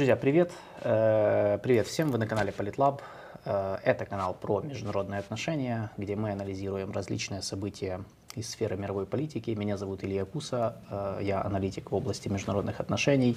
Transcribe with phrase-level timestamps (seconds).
[0.00, 0.50] Друзья, привет.
[0.80, 3.02] Э, Привет всем, вы на канале Политлаб.
[3.44, 8.00] Э, Это канал про международные отношения, где мы анализируем различные события
[8.34, 9.50] из сферы мировой политики.
[9.50, 13.36] Меня зовут Илья Куса, э, я аналитик в области международных отношений.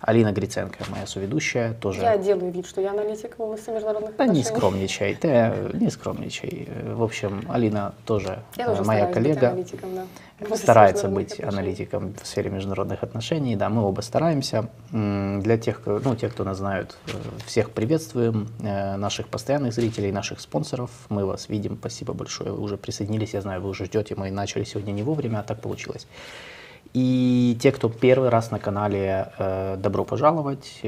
[0.00, 2.02] Алина Гриценко, моя соведущая, тоже...
[2.02, 4.56] Я делаю вид, что я аналитик в области международных Да не отношений.
[4.56, 6.68] скромничай, ты не скромничай.
[6.92, 9.48] В общем, Алина тоже Я моя стараюсь быть коллега.
[9.48, 10.06] аналитиком, да.
[10.40, 11.48] Области старается быть отношений.
[11.48, 13.56] аналитиком в сфере международных отношений.
[13.56, 14.68] Да, мы оба стараемся.
[14.90, 17.12] Для тех, ну, тех, кто нас знают, э,
[17.46, 18.48] всех приветствуем.
[18.60, 20.90] Э, Наших постоянных зрителей, наших спонсоров.
[21.08, 21.76] Мы вас видим.
[21.78, 22.52] Спасибо большое.
[22.52, 23.34] Вы уже присоединились.
[23.34, 24.14] Я знаю, вы уже ждете.
[24.16, 26.06] Мы начали сегодня не вовремя, а так получилось.
[26.94, 30.80] И те, кто первый раз на канале, э, добро пожаловать.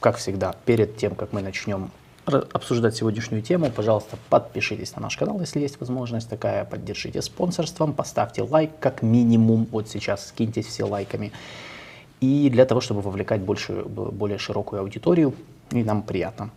[0.00, 1.90] Как всегда, перед тем, как мы начнем
[2.36, 8.42] обсуждать сегодняшнюю тему, пожалуйста, подпишитесь на наш канал, если есть возможность такая, поддержите спонсорством, поставьте
[8.42, 11.32] лайк как минимум, вот сейчас скиньтесь все лайками.
[12.20, 15.34] И для того, чтобы вовлекать большую, б- более широкую аудиторию,
[15.70, 16.50] и нам приятно.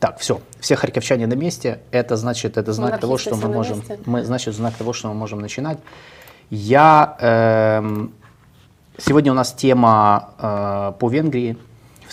[0.00, 1.80] Так, все, все харьковчане на месте.
[1.90, 3.98] Это значит, это знак того, что мы можем, месте.
[4.06, 5.78] мы, значит, знак того, что мы можем начинать.
[6.50, 8.12] Я эм,
[8.98, 11.56] сегодня у нас тема э, по Венгрии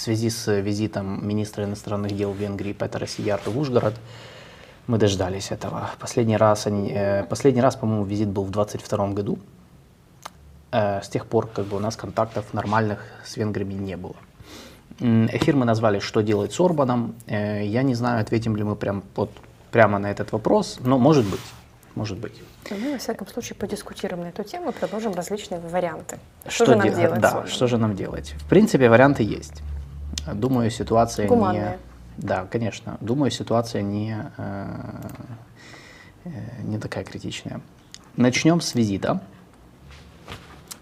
[0.01, 3.93] связи с визитом министра иностранных дел Венгрии Петера Сиярту в Ужгород.
[4.87, 5.91] Мы дождались этого.
[5.99, 9.37] Последний раз, они, э, последний раз, по-моему, визит был в 22 году.
[10.71, 14.15] Э, с тех пор как бы у нас контактов нормальных с венграми не было.
[14.99, 17.15] Эфир мы назвали «Что делать с Орбаном?».
[17.27, 19.31] Э, Я не знаю, ответим ли мы прям, вот,
[19.71, 21.39] прямо на этот вопрос, но может быть.
[21.95, 22.41] Может быть.
[22.69, 26.19] Мы, во всяком случае, подискутируем на эту тему и предложим различные варианты.
[26.47, 27.19] Что, Что же нам де- делать?
[27.21, 28.33] Да, что же нам делать?
[28.39, 29.61] В принципе, варианты есть.
[30.27, 31.79] Думаю, ситуация Гуманные.
[32.17, 32.25] не...
[32.25, 32.97] Да, конечно.
[33.01, 34.65] Думаю, ситуация не, э,
[36.25, 36.29] э,
[36.63, 37.61] не такая критичная.
[38.15, 39.21] Начнем с визита.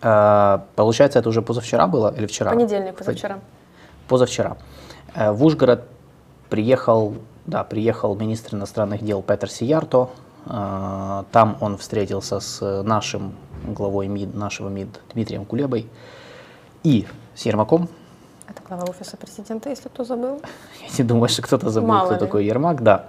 [0.01, 2.51] Э, Получается, это уже позавчера было или вчера?
[2.51, 3.39] Понедельник, позавчера.
[4.07, 4.57] Позавчера.
[5.15, 5.87] В Ужгород
[6.49, 10.09] приехал, да, приехал министр иностранных дел Петер Сиярто.
[10.45, 13.35] Там он встретился с нашим
[13.65, 15.87] главой МИД, нашего МИД Дмитрием Кулебой
[16.83, 17.05] и
[17.35, 17.89] с Ермаком.
[18.49, 20.41] Это глава офиса президента, если кто забыл.
[20.81, 22.19] Я не думаю, что кто-то забыл, Мало кто ли.
[22.19, 23.05] такой Ермак, да.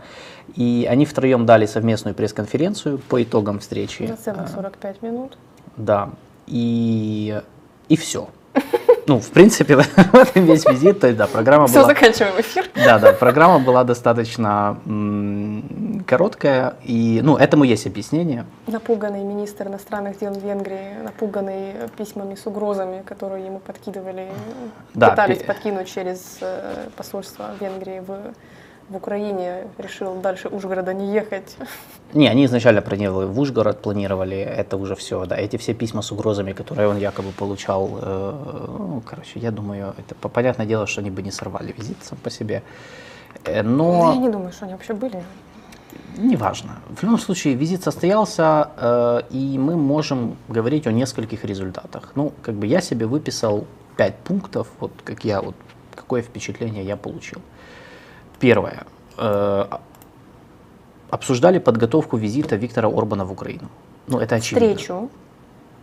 [0.55, 4.03] И они втроем дали совместную пресс-конференцию по итогам встречи.
[4.03, 5.39] На целых 45 минут.
[5.77, 6.11] Да.
[6.47, 7.41] И,
[7.89, 8.28] и все.
[9.10, 9.76] Ну, в принципе,
[10.12, 11.88] в этом весь визит, то есть, да, программа Все, была...
[11.88, 12.71] заканчиваем эфир.
[12.76, 18.44] Да, да, программа была достаточно м, короткая, и, ну, этому есть объяснение.
[18.69, 24.28] Напуганный министр иностранных дел Венгрии, напуганный письмами с угрозами, которые ему подкидывали,
[24.94, 28.16] Да, пытались пи- подкинуть через э, посольство Венгрии в,
[28.91, 31.56] в Украине, решил дальше Ужгорода не ехать.
[32.12, 36.11] Не, они изначально планировали в Ужгород, планировали это уже все, да, эти все письма с
[36.12, 38.34] угрозами, которые он якобы получал, э,
[38.78, 42.19] ну, короче, я думаю, это по- понятное дело, что они бы не сорвали визит сам
[42.19, 42.62] по себе,
[43.45, 44.12] Э, но...
[44.15, 45.22] я не думаю, что они вообще были.
[46.19, 46.71] Неважно.
[46.97, 52.12] В любом случае, визит состоялся, э, и мы можем говорить о нескольких результатах.
[52.17, 53.65] Ну, как бы я себе выписал
[53.97, 55.55] пять пунктов, вот как я, вот
[55.95, 57.41] какое впечатление я получил.
[58.41, 58.84] Первое.
[59.19, 59.67] Э,
[61.11, 63.69] обсуждали подготовку визита Виктора Орбана в Украину.
[64.06, 64.69] Ну, это очевидно.
[64.75, 65.11] Встречу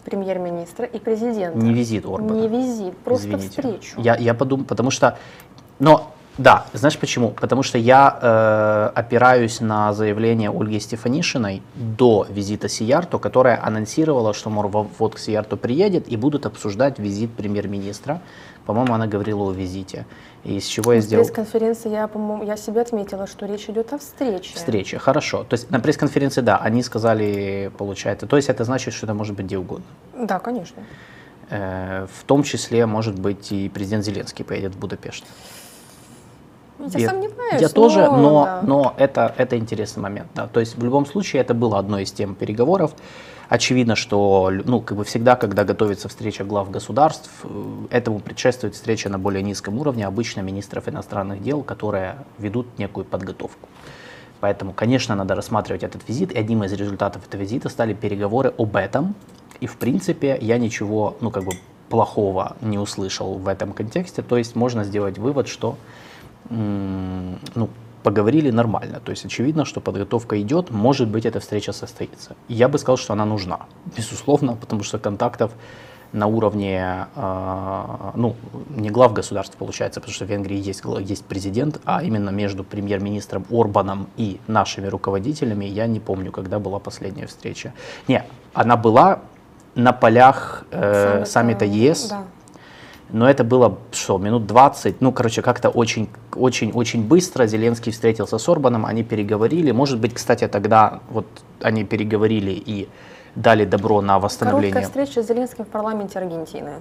[0.05, 1.57] премьер-министра и президента.
[1.59, 2.39] Не визит Орбана.
[2.39, 3.49] Не визит, просто Извините.
[3.49, 4.01] встречу.
[4.01, 5.17] Я, я подумал, потому что,
[5.79, 7.31] но да, знаешь почему?
[7.31, 14.49] Потому что я э, опираюсь на заявление Ольги Стефанишиной до визита Сиярту, которая анонсировала, что
[14.49, 18.21] во- вот к Сиярту приедет и будут обсуждать визит премьер-министра.
[18.65, 20.05] По-моему, она говорила о визите.
[20.47, 23.91] И с чего я На сделал пресс-конференции я, по-моему, я себе отметила, что речь идет
[23.91, 24.55] о встрече.
[24.55, 24.97] встречи.
[24.97, 25.43] Хорошо.
[25.43, 28.27] То есть на пресс-конференции, да, они сказали, получается.
[28.27, 29.85] То есть это значит, что это может быть где угодно.
[30.17, 30.81] Да, конечно.
[31.49, 35.25] Э, в том числе, может быть, и президент Зеленский поедет в Будапешт.
[36.79, 37.61] Я, Я- сомневаюсь.
[37.61, 38.61] Я тоже, но, да.
[38.63, 40.27] но это, это интересный момент.
[40.33, 40.47] Да.
[40.47, 42.93] То есть в любом случае это было одной из тем переговоров.
[43.49, 49.09] Очевидно, что ну, как бы всегда, когда готовится встреча глав государств, э, этому предшествует встреча
[49.09, 53.69] на более низком уровне, обычно министров иностранных дел, которые ведут некую подготовку.
[54.41, 56.31] Поэтому, конечно, надо рассматривать этот визит.
[56.33, 59.15] И одним из результатов этого визита стали переговоры об этом.
[59.61, 61.53] И, в принципе, я ничего, ну, как бы,
[61.89, 64.21] плохого не услышал в этом контексте.
[64.21, 65.77] То есть можно сделать вывод, что
[66.49, 67.69] ну,
[68.03, 68.99] поговорили нормально.
[69.03, 72.35] То есть очевидно, что подготовка идет, может быть, эта встреча состоится.
[72.47, 73.59] И я бы сказал, что она нужна,
[73.97, 75.51] безусловно, потому что контактов
[76.13, 78.35] на уровне, э, ну,
[78.69, 83.45] не глав государств получается, потому что в Венгрии есть, есть президент, а именно между премьер-министром
[83.51, 87.73] Орбаном и нашими руководителями я не помню, когда была последняя встреча.
[88.07, 88.23] Не,
[88.53, 89.19] она была
[89.75, 92.23] на полях э, Саммита, саммита ЕС, Да.
[93.09, 98.37] Но это было, что, минут 20, ну, короче, как-то очень, очень, очень быстро Зеленский встретился
[98.37, 99.71] с Орбаном, они переговорили.
[99.71, 101.25] Может быть, кстати, тогда вот
[101.61, 102.89] они переговорили и
[103.35, 104.73] дали добро на восстановление.
[104.73, 106.71] Короткая встреча с Зеленским в парламенте Аргентины.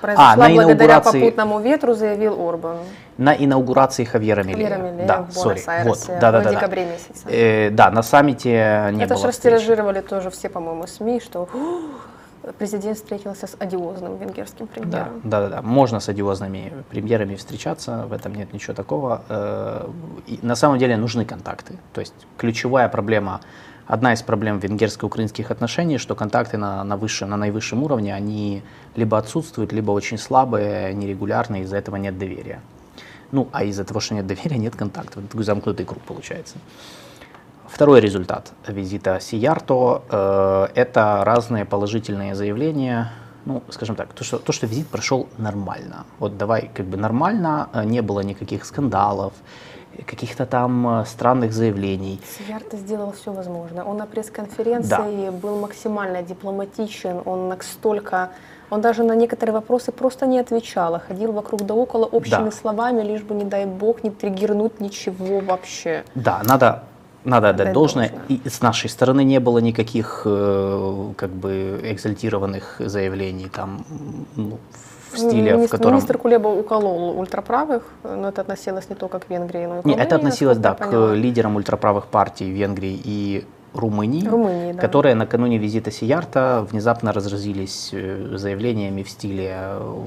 [0.00, 2.76] Произошла А, на благодаря инаугурации- попутному ветру, заявил Орбан.
[3.16, 4.68] На инаугурации Хавьера Милея.
[4.68, 6.50] Хавьера да, в Буэнос-Айресе вот, да, да, да, да.
[6.52, 7.28] декабре месяце.
[7.28, 12.06] Э, да, на саммите не Это было же растиражировали тоже все, по-моему, СМИ, что «Ух,
[12.58, 15.20] президент встретился с одиозным венгерским Да, премьером.
[15.24, 15.62] да, да, да.
[15.62, 19.22] Можно с одиозными премьерами встречаться, в этом нет ничего такого.
[19.28, 19.88] Э,
[20.26, 21.74] и на самом деле нужны контакты.
[21.92, 23.40] То есть ключевая проблема,
[23.86, 28.62] одна из проблем венгерско-украинских отношений, что контакты на, на, высшем, на наивысшем уровне, они
[28.96, 32.60] либо отсутствуют, либо очень слабые, нерегулярные, из-за этого нет доверия.
[33.32, 35.18] Ну, а из-за того, что нет доверия, нет контактов.
[35.18, 36.56] Это такой замкнутый круг получается.
[37.68, 43.12] Второй результат визита Сиярто э, это разные положительные заявления.
[43.44, 46.04] Ну, скажем так, то что, то, что визит прошел нормально.
[46.18, 49.32] Вот давай, как бы нормально, э, не было никаких скандалов,
[50.06, 52.20] каких-то там э, странных заявлений.
[52.38, 53.84] Сиярто сделал все возможное.
[53.84, 58.30] Он на пресс-конференции был максимально дипломатичен, он настолько...
[58.70, 62.50] Он даже на некоторые вопросы просто не отвечал, а ходил вокруг да около общими Да.
[62.50, 66.04] словами, лишь бы, не дай бог, не триггернуть ничего вообще.
[66.14, 66.82] Да, надо,
[67.24, 68.08] надо отдать Отдать должное.
[68.10, 68.38] должное.
[68.46, 73.84] И с нашей стороны не было никаких э, как бы экзальтированных заявлений там
[74.36, 74.58] ну,
[75.12, 75.94] в стиле, в Министр, котором...
[75.94, 80.02] министр Кулеба уколол ультраправых, но это относилось не только к Венгрии, но и к Румынии,
[80.02, 83.44] это относилось, да, к лидерам ультраправых партий Венгрии и
[83.74, 84.80] Румынии, Румынии, да.
[84.80, 90.04] которые накануне визита Сиярта внезапно разразились э, заявлениями в стиле э,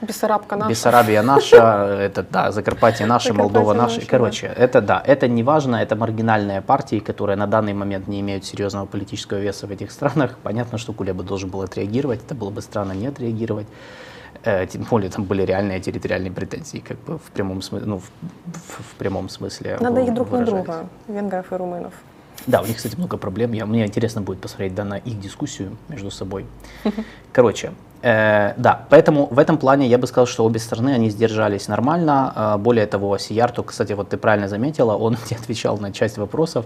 [0.00, 0.70] Бессарабка наша.
[0.70, 4.00] Бессарабия наша, это да, Закарпатье наше, Молдова наша.
[4.06, 8.44] Короче, это да, это не важно, это маргинальные партии, которые на данный момент не имеют
[8.44, 10.38] серьезного политического веса в этих странах.
[10.42, 13.66] Понятно, что Кулеба должен был отреагировать, это было бы странно не отреагировать.
[14.42, 18.04] Э, Тем более там были реальные территориальные претензии, как бы в прямом смысле, ну, в,
[18.04, 19.76] в- в прямом смысле.
[19.80, 20.64] Надо их друг на выражались.
[20.64, 21.92] друга, венгров и румынов.
[22.46, 23.52] Да, у них, кстати, много проблем.
[23.52, 26.46] Я, мне интересно будет посмотреть да, на их дискуссию между собой.
[27.32, 31.68] Короче, э, да, поэтому в этом плане я бы сказал, что обе стороны, они сдержались
[31.68, 32.32] нормально.
[32.36, 36.64] Э, более того, Сиярту, кстати, вот ты правильно заметила, он не отвечал на часть вопросов,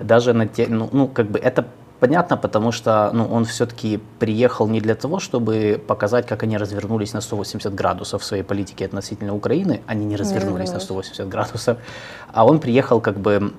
[0.00, 1.64] даже на те, ну, ну как бы это
[2.00, 7.14] понятно, потому что ну, он все-таки приехал не для того, чтобы показать, как они развернулись
[7.14, 11.06] на 180 градусов в своей политике относительно Украины, они не развернулись на развернулись.
[11.12, 11.78] 180 градусов,
[12.32, 13.52] а он приехал как бы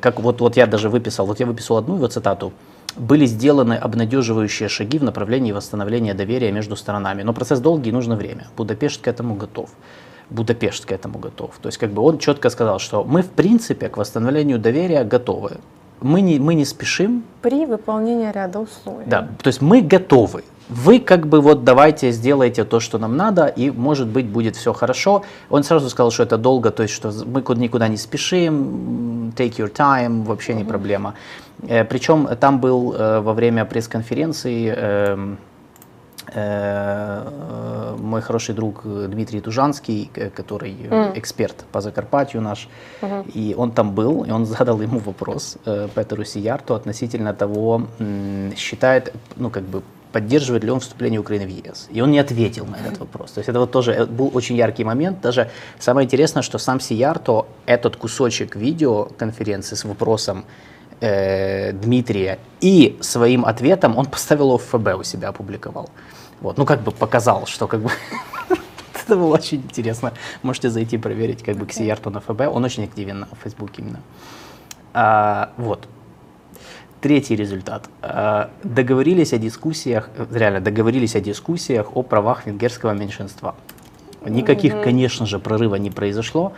[0.00, 2.52] как вот, вот я даже выписал, вот я выписал одну его цитату,
[2.96, 7.22] были сделаны обнадеживающие шаги в направлении восстановления доверия между сторонами.
[7.22, 8.46] Но процесс долгий, и нужно время.
[8.56, 9.70] Будапешт к этому готов.
[10.30, 11.52] Будапешт к этому готов.
[11.62, 15.58] То есть как бы он четко сказал, что мы в принципе к восстановлению доверия готовы.
[16.00, 19.04] Мы не, мы не спешим, При выполнении ряда условий.
[19.06, 20.44] да, то есть мы готовы.
[20.68, 24.72] Вы как бы вот давайте сделайте то, что нам надо, и может быть будет все
[24.72, 25.22] хорошо.
[25.50, 29.56] Он сразу сказал, что это долго, то есть что мы куда- никуда не спешим, take
[29.58, 31.14] your time, вообще не проблема.
[31.68, 35.38] Э, Причем там был э, во время пресс-конференции эм,
[36.34, 42.68] э, мой хороший друг Дмитрий Тужанский, который э, эксперт по Закарпатью наш,
[43.34, 45.58] и он там был, и он задал ему вопрос
[45.94, 47.82] Петеру Сиярту относительно того,
[48.56, 49.82] считает, ну как бы
[50.12, 51.88] поддерживает ли он вступление Украины в ЕС.
[51.90, 53.32] И он не ответил на этот вопрос.
[53.32, 55.20] То есть это вот тоже э, был очень яркий момент.
[55.20, 60.44] Даже самое интересное, что сам Сиярто этот кусочек видеоконференции с вопросом
[61.00, 65.90] э, Дмитрия и своим ответом он поставил его в ФБ у себя опубликовал.
[66.40, 67.90] Вот, ну как бы показал, что как бы
[69.06, 70.12] это было очень интересно.
[70.42, 72.42] Можете зайти проверить как бы к Сиярту на ФБ.
[72.52, 74.00] Он очень активен на Фейсбуке именно.
[74.92, 75.86] А, вот.
[77.06, 77.88] Третий результат.
[78.02, 83.54] А, договорились о дискуссиях, реально договорились о дискуссиях о правах венгерского меньшинства.
[84.24, 86.52] Никаких, конечно же, прорыва не произошло.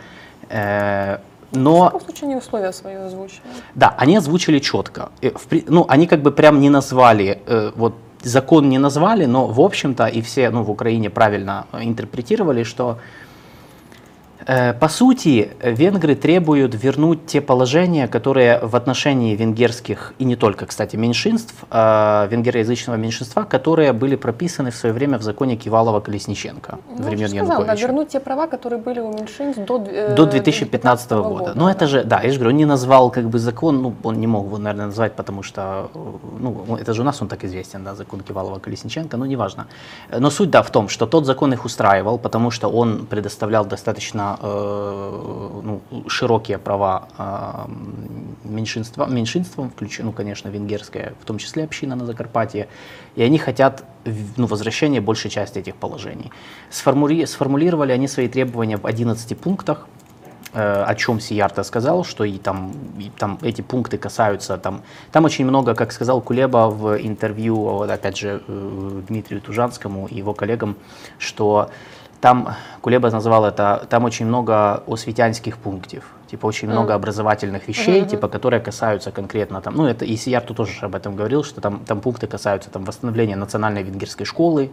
[0.49, 1.17] э,
[1.51, 3.41] В но любом случае они условия свои озвучили.
[3.75, 5.09] да, они озвучили четко.
[5.21, 9.59] В Ну, они как бы прям не назвали, э, вот закон не назвали, но в
[9.59, 12.97] общем-то и все, ну, в Украине правильно интерпретировали, что
[14.79, 20.95] по сути венгры требуют вернуть те положения, которые в отношении венгерских и не только, кстати,
[20.95, 27.19] меньшинств, э, венгероязычного меньшинства, которые были прописаны в свое время в законе Кивалова-Колесниченко Ну, времен
[27.19, 27.87] я же сказала, да, Януковича.
[27.87, 31.53] вернуть те права, которые были у меньшинств до, э, До 2015 года.
[31.55, 34.19] Но это же, да, я же говорю, он не назвал как бы закон, ну, он
[34.19, 35.99] не мог его, наверное, назвать, потому что, э,
[36.39, 39.67] ну, это же у нас он так известен, да, закон Кивалова-Колесниченко, ну, неважно.
[40.19, 44.37] Но суть, да, в том, что тот закон их устраивал, потому что он предоставлял достаточно
[44.38, 47.71] э, ну, широкие права э,
[48.43, 52.67] меньшинства, меньшинствам, включая, ну, конечно, венгерская, в том числе община на Закарпатье,
[53.15, 53.83] и они хотят
[54.37, 56.31] ну, возвращения большей части этих положений.
[56.69, 59.87] Сформули, сформулировали они свои требования в 11 пунктах,
[60.51, 64.81] Э, о чем Сиярта сказал, что и там, и там эти пункты касаются, там,
[65.11, 70.33] там очень много, как сказал Кулеба в интервью, опять же, э, Дмитрию Тужанскому и его
[70.33, 70.75] коллегам,
[71.19, 71.69] что
[72.21, 76.71] там, Кулеба назвал это, там очень много осветянских пунктов, типа очень mm.
[76.71, 78.09] много образовательных вещей, mm-hmm.
[78.09, 81.79] типа, которые касаются конкретно там, ну это и Сиярту тоже об этом говорил, что там,
[81.85, 84.69] там пункты касаются там восстановления национальной венгерской школы,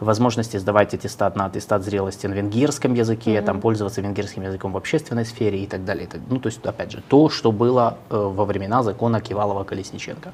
[0.00, 3.44] возможности сдавать аттестат на аттестат зрелости на венгерском языке, mm-hmm.
[3.44, 6.08] там пользоваться венгерским языком в общественной сфере и так далее.
[6.30, 10.32] Ну то есть, опять же, то, что было э, во времена закона Кивалова-Колесниченко.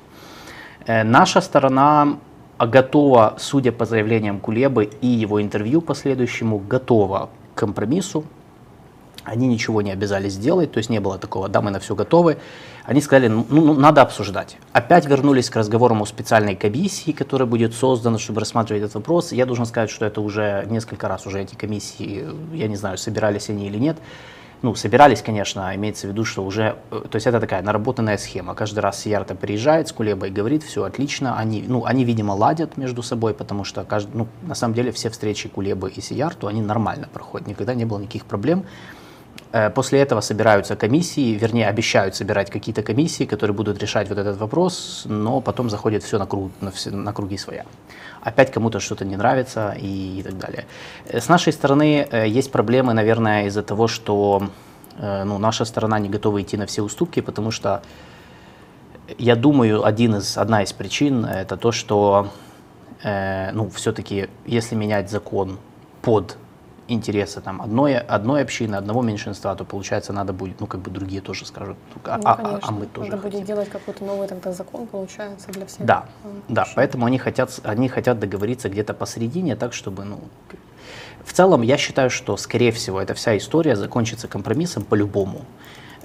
[0.87, 2.19] Э, наша сторона
[2.67, 8.25] готова, судя по заявлениям Кулебы и его интервью последующему, готова к компромиссу.
[9.25, 12.39] Они ничего не обязались сделать, то есть не было такого, да, мы на все готовы.
[12.85, 14.57] Они сказали, ну, ну надо обсуждать.
[14.73, 19.31] Опять вернулись к разговорам о специальной комиссии, которая будет создана, чтобы рассматривать этот вопрос.
[19.31, 23.49] Я должен сказать, что это уже несколько раз уже эти комиссии, я не знаю, собирались
[23.49, 23.97] они или нет
[24.63, 28.55] ну, собирались, конечно, имеется в виду, что уже, э, то есть это такая наработанная схема.
[28.55, 32.77] Каждый раз Сиярта приезжает с Кулебой и говорит, все отлично, они, ну, они, видимо, ладят
[32.77, 36.63] между собой, потому что, каждый, ну, на самом деле, все встречи Кулебы и Сиярту, они
[36.63, 38.65] нормально проходят, никогда не было никаких проблем.
[39.51, 44.39] Э, после этого собираются комиссии, вернее, обещают собирать какие-то комиссии, которые будут решать вот этот
[44.39, 47.65] вопрос, но потом заходит все на, круг, на, все, на круги своя.
[48.23, 50.67] Опять кому-то что-то не нравится и, и так далее.
[51.07, 54.49] Э, с нашей стороны э, есть проблемы, наверное, из-за того, что
[54.99, 57.83] ну, наша сторона не готова идти на все уступки, потому что
[59.19, 62.29] я думаю, один из, одна из причин это то, что
[63.03, 65.59] э, ну, все-таки, если менять закон
[66.03, 66.37] под
[66.93, 71.21] интересы там одной, одной общины, одного меньшинства, то получается надо будет, ну как бы другие
[71.21, 73.39] тоже скажут, а, ну, а, а, а мы тоже Надо хотим.
[73.39, 75.87] будет делать какой-то новый тогда закон, получается, для всех.
[75.87, 76.07] Да,
[76.49, 80.21] да, поэтому они хотят, они хотят договориться где-то посередине, так чтобы, ну,
[81.25, 85.43] в целом я считаю, что, скорее всего, эта вся история закончится компромиссом по-любому.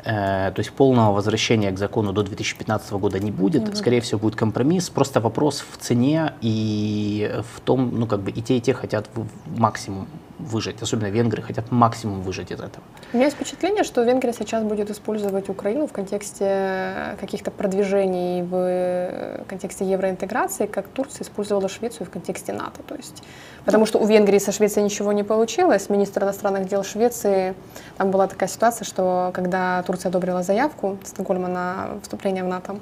[0.08, 3.64] Э, то есть полного возвращения к закону до 2015 года не будет.
[3.64, 3.76] Mm-hmm.
[3.76, 4.90] Скорее всего, будет компромисс.
[4.90, 9.10] Просто вопрос в цене и в том, ну как бы и те, и те хотят
[9.58, 10.08] максимум
[10.40, 10.82] выжить.
[10.82, 12.84] Особенно венгры хотят максимум выжить из этого.
[13.14, 19.46] У меня есть впечатление, что Венгрия сейчас будет использовать Украину в контексте каких-то продвижений в
[19.48, 22.82] контексте евроинтеграции, как Турция использовала Швецию в контексте НАТО.
[22.88, 23.24] То есть,
[23.66, 25.90] потому что у Венгрии со Швецией ничего не получилось.
[25.90, 27.56] Министр иностранных дел Швеции,
[27.98, 32.78] там была такая ситуация, что когда Турция одобрила заявку Стокгольма на вступление в НАТО,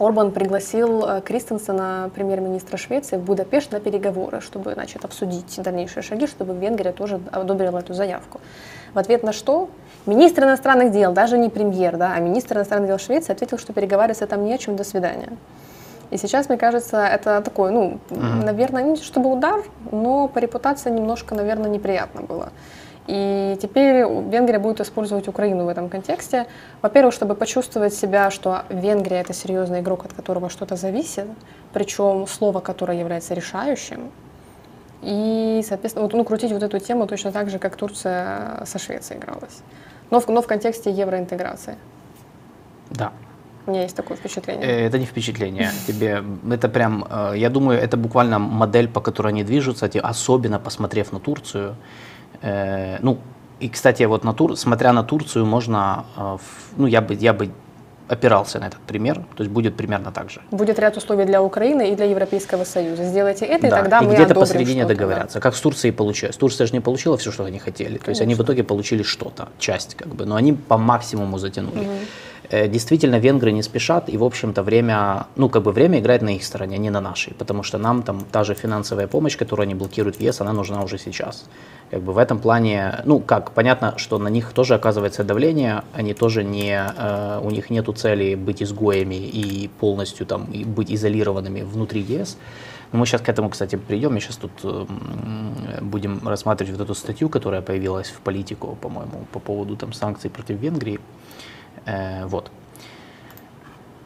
[0.00, 6.26] Орбан пригласил э, Кристенсена, премьер-министра Швеции, в Будапешт на переговоры, чтобы значит, обсудить дальнейшие шаги,
[6.26, 8.40] чтобы Венгрия тоже одобрила эту заявку.
[8.94, 9.68] В ответ на что
[10.06, 14.26] министр иностранных дел, даже не премьер, да, а министр иностранных дел Швеции ответил, что переговариваться
[14.26, 15.28] там не о чем, до свидания.
[16.10, 18.44] И сейчас, мне кажется, это такой, ну, mm-hmm.
[18.44, 22.48] наверное, не чтобы удар, но по репутации немножко, наверное, неприятно было.
[23.10, 26.46] И теперь Венгрия будет использовать Украину в этом контексте.
[26.80, 31.26] Во-первых, чтобы почувствовать себя, что Венгрия это серьезный игрок, от которого что-то зависит,
[31.72, 34.12] причем слово, которое является решающим.
[35.02, 39.18] И, соответственно, вот, ну, крутить вот эту тему точно так же, как Турция со Швецией
[39.18, 39.58] игралась.
[40.10, 41.74] Но в, но в контексте евроинтеграции.
[42.90, 43.10] Да.
[43.66, 44.64] У меня есть такое впечатление.
[44.64, 45.72] Э, это не впечатление.
[45.88, 51.10] Тебе, это прям, э, я думаю, это буквально модель, по которой они движутся, особенно посмотрев
[51.10, 51.74] на Турцию.
[52.42, 53.18] Э, ну,
[53.60, 56.38] и, кстати, вот на Тур, смотря на Турцию, можно, э,
[56.76, 57.50] ну, я бы, я бы
[58.08, 60.40] опирался на этот пример, то есть будет примерно так же.
[60.50, 63.04] Будет ряд условий для Украины и для Европейского Союза.
[63.04, 65.38] Сделайте это, да, и тогда и мы где-то посередине договорятся.
[65.38, 65.40] Да.
[65.40, 66.36] Как с Турцией получилось.
[66.36, 67.86] Турция же не получила все, что они хотели.
[67.88, 68.04] Конечно.
[68.04, 71.80] То есть они в итоге получили что-то, часть как бы, но они по максимуму затянули.
[71.80, 71.88] Угу.
[72.50, 76.44] Действительно, венгры не спешат, и, в общем-то, время, ну, как бы время играет на их
[76.44, 80.16] стороне, не на нашей, потому что нам там та же финансовая помощь, которую они блокируют
[80.16, 81.44] в ЕС, она нужна уже сейчас.
[81.90, 86.12] Как бы в этом плане, ну как, понятно, что на них тоже оказывается давление, они
[86.12, 91.62] тоже не, э, у них нету цели быть изгоями и полностью там и быть изолированными
[91.62, 92.36] внутри ЕС.
[92.92, 94.14] Мы сейчас к этому, кстати, придем.
[94.14, 94.86] Мы сейчас тут э,
[95.80, 100.58] будем рассматривать вот эту статью, которая появилась в политику, по-моему, по поводу там санкций против
[100.58, 100.98] Венгрии.
[101.86, 102.50] Э, вот.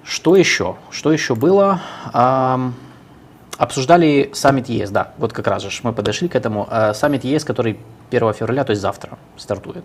[0.02, 0.76] Что еще?
[0.90, 1.80] Что еще было?
[3.56, 6.66] Обсуждали саммит ЕС, да, вот как раз же мы подошли к этому.
[6.70, 7.78] Э, саммит ЕС, который
[8.10, 9.84] 1 февраля, то есть завтра, стартует.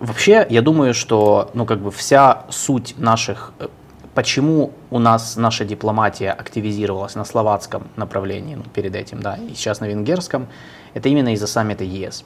[0.00, 3.68] Вообще, я думаю, что ну, как бы вся суть наших, э,
[4.14, 9.78] почему у нас наша дипломатия активизировалась на словацком направлении ну, перед этим, да, и сейчас
[9.78, 10.48] на венгерском,
[10.94, 12.24] это именно из-за саммита ЕС.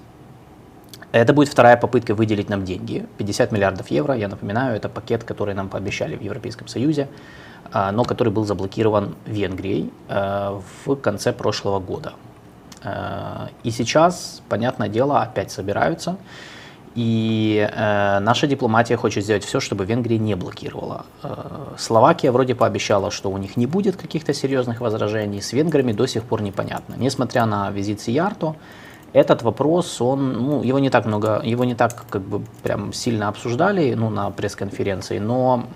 [1.13, 3.07] Это будет вторая попытка выделить нам деньги.
[3.19, 7.09] 50 миллиардов евро, я напоминаю, это пакет, который нам пообещали в Европейском Союзе,
[7.73, 12.13] а, но который был заблокирован Венгрией э, в конце прошлого года.
[12.85, 16.17] Э, и сейчас, понятное дело, опять собираются.
[16.97, 21.07] И э, наша дипломатия хочет сделать все, чтобы Венгрия не блокировала.
[21.23, 25.41] Э, Словакия вроде пообещала, что у них не будет каких-то серьезных возражений.
[25.41, 26.95] С венграми до сих пор непонятно.
[26.99, 28.57] Несмотря на визит Сиярто,
[29.13, 33.29] этот вопрос, он, ну, его не так много, его не так как бы прям сильно
[33.29, 35.67] обсуждали, ну, на пресс-конференции, но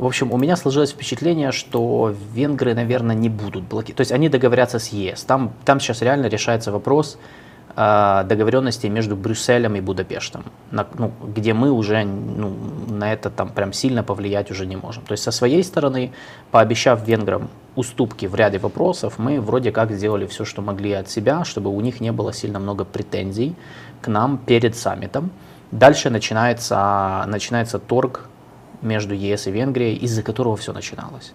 [0.00, 3.96] в общем, у меня сложилось впечатление, что венгры, наверное, не будут блокировать.
[3.96, 5.24] То есть они договорятся с ЕС.
[5.24, 7.18] Там, там сейчас реально решается вопрос
[7.74, 12.54] договоренности между Брюсселем и Будапештом, на, ну, где мы уже ну,
[12.88, 15.04] на это там прям сильно повлиять уже не можем.
[15.04, 16.12] То есть со своей стороны,
[16.50, 21.44] пообещав венграм уступки в ряде вопросов, мы вроде как сделали все, что могли от себя,
[21.44, 23.54] чтобы у них не было сильно много претензий
[24.02, 25.30] к нам перед саммитом.
[25.70, 28.28] Дальше начинается, начинается торг
[28.82, 31.32] между ЕС и Венгрией, из-за которого все начиналось.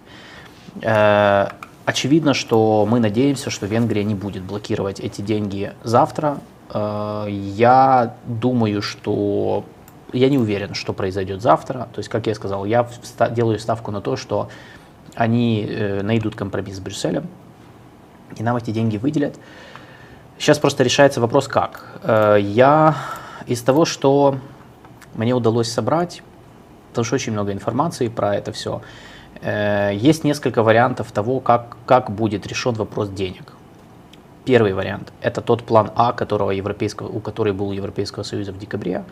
[1.86, 6.38] Э, очевидно, что мы надеемся, что Венгрия не будет блокировать эти деньги завтра.
[6.72, 9.64] Э, я думаю, что
[10.12, 11.88] я не уверен, что произойдет завтра.
[11.92, 12.88] То есть, как я сказал, я
[13.30, 14.48] делаю ставку на то, что
[15.14, 17.26] они э, найдут компромисс с Брюсселем,
[18.36, 19.36] и нам эти деньги выделят.
[20.38, 22.00] Сейчас просто решается вопрос, как.
[22.04, 22.94] Я
[23.46, 24.36] из того, что
[25.14, 26.22] мне удалось собрать,
[26.90, 28.82] потому что очень много информации про это все.
[29.42, 33.52] Э, есть несколько вариантов того, как, как будет решен вопрос денег.
[34.44, 38.58] Первый вариант– это тот план А, которого европейского, у который был у Европейского Союза в
[38.58, 39.04] декабре.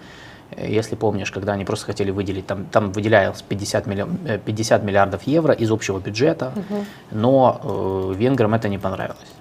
[0.52, 5.22] Э, если помнишь, когда они просто хотели выделить, там, там выделялось 50, миллион, 50 миллиардов
[5.24, 6.84] евро из общего бюджета, угу.
[7.10, 9.32] но э, венграм это не понравилось.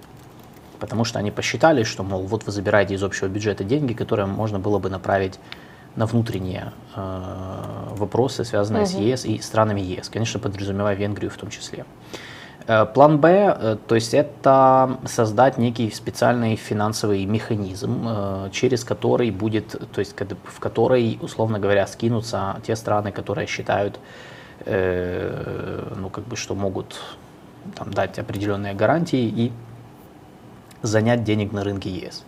[0.79, 4.59] Потому что они посчитали, что, мол, вот вы забираете из общего бюджета деньги, которые можно
[4.59, 5.39] было бы направить
[5.95, 8.89] на внутренние э, вопросы, связанные угу.
[8.89, 11.85] с ЕС и странами ЕС, конечно, подразумевая Венгрию в том числе.
[12.67, 19.31] Э, план Б, э, то есть это создать некий специальный финансовый механизм, э, через который
[19.31, 23.99] будет, то есть в который, условно говоря, скинутся те страны, которые считают,
[24.65, 27.01] ну как бы, что могут
[27.75, 29.51] там, дать определенные гарантии и
[30.83, 32.23] занять денег на рынке ЕС.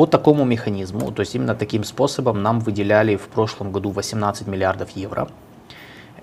[0.00, 4.88] По такому механизму, то есть именно таким способом нам выделяли в прошлом году 18 миллиардов
[4.96, 5.28] евро.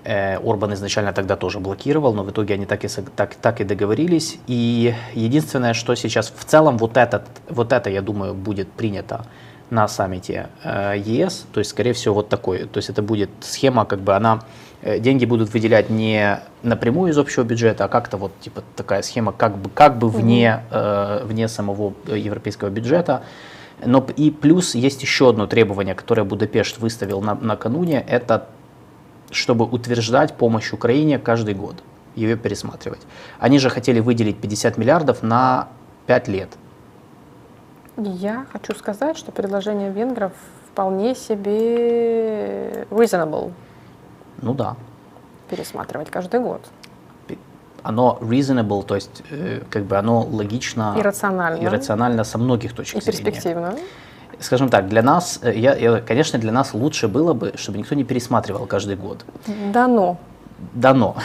[0.02, 3.64] Э, Орбан изначально тогда тоже блокировал, но в итоге они так и, так, так и
[3.64, 4.38] договорились.
[4.48, 9.26] И единственное, что сейчас в целом вот, этот, вот это, я думаю, будет принято
[9.70, 12.64] на саммите э, ЕС, то есть, скорее всего, вот такой.
[12.64, 14.40] То есть это будет схема, как бы она,
[14.82, 19.30] э, деньги будут выделять не напрямую из общего бюджета, а как-то вот типа такая схема,
[19.30, 20.64] как бы, как бы вне,
[21.22, 23.22] вне самого европейского бюджета.
[23.84, 28.48] Но и плюс есть еще одно требование, которое Будапешт выставил на, накануне, это
[29.30, 31.76] чтобы утверждать помощь Украине каждый год,
[32.14, 33.00] ее пересматривать.
[33.38, 35.68] Они же хотели выделить 50 миллиардов на
[36.06, 36.48] 5 лет.
[37.96, 40.32] Я хочу сказать, что предложение венгров
[40.70, 43.52] вполне себе reasonable.
[44.40, 44.76] Ну да.
[45.50, 46.62] Пересматривать каждый год
[47.88, 52.74] оно reasonable, то есть э, как бы оно логично и рационально, и рационально со многих
[52.74, 53.18] точек и зрения.
[53.18, 53.74] И перспективно.
[54.40, 57.94] Скажем так, для нас, э, я, я, конечно, для нас лучше было бы, чтобы никто
[57.94, 59.24] не пересматривал каждый год.
[59.72, 60.18] Да, но
[60.72, 61.16] дано.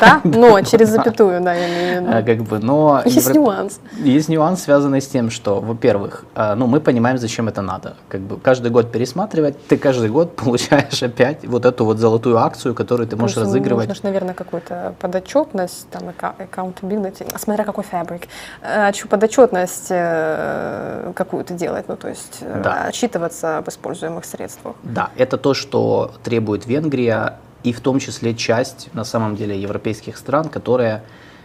[0.00, 2.16] Да, но через запятую, да, я имею в виду.
[2.16, 3.36] А, как бы, но есть Европ...
[3.36, 3.80] нюанс.
[3.98, 7.94] Есть нюанс, связанный с тем, что, во-первых, а, ну, мы понимаем, зачем это надо.
[8.08, 12.74] Как бы каждый год пересматривать, ты каждый год получаешь опять вот эту вот золотую акцию,
[12.74, 13.88] которую ты можешь Плюс разыгрывать.
[13.88, 18.22] Нужно, наверное, какую-то подотчетность, там, accountability, а смотря какой фабрик.
[18.60, 22.84] Хочу подотчетность э, какую-то делать, ну, то есть э, да.
[22.84, 24.74] отчитываться об используемых средствах.
[24.82, 27.34] Да, это то, что требует Венгрия
[27.64, 31.02] и в том числе часть, на самом деле, европейских стран, которые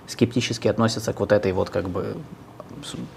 [0.07, 2.17] скептически относятся к вот этой вот как бы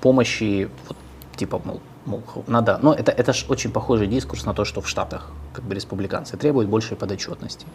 [0.00, 0.96] помощи, вот,
[1.36, 4.88] типа, мол, мол, надо, но это, это же очень похожий дискурс на то, что в
[4.88, 7.66] Штатах как бы республиканцы требуют большей подотчетности.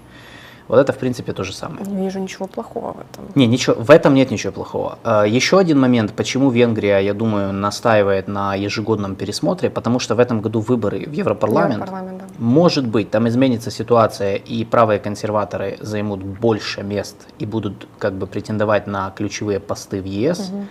[0.68, 1.86] Вот это, в принципе, то же самое.
[1.86, 3.26] Не вижу ничего плохого в этом.
[3.36, 5.00] Не, ничего, в этом нет ничего плохого.
[5.04, 10.20] А, еще один момент, почему Венгрия, я думаю, настаивает на ежегодном пересмотре, потому что в
[10.20, 11.76] этом году выборы в Европарламент.
[11.76, 12.26] Европарламент да.
[12.38, 18.28] Может быть, там изменится ситуация, и правые консерваторы займут больше мест и будут как бы
[18.28, 20.50] претендовать на ключевые посты в ЕС.
[20.50, 20.66] Угу.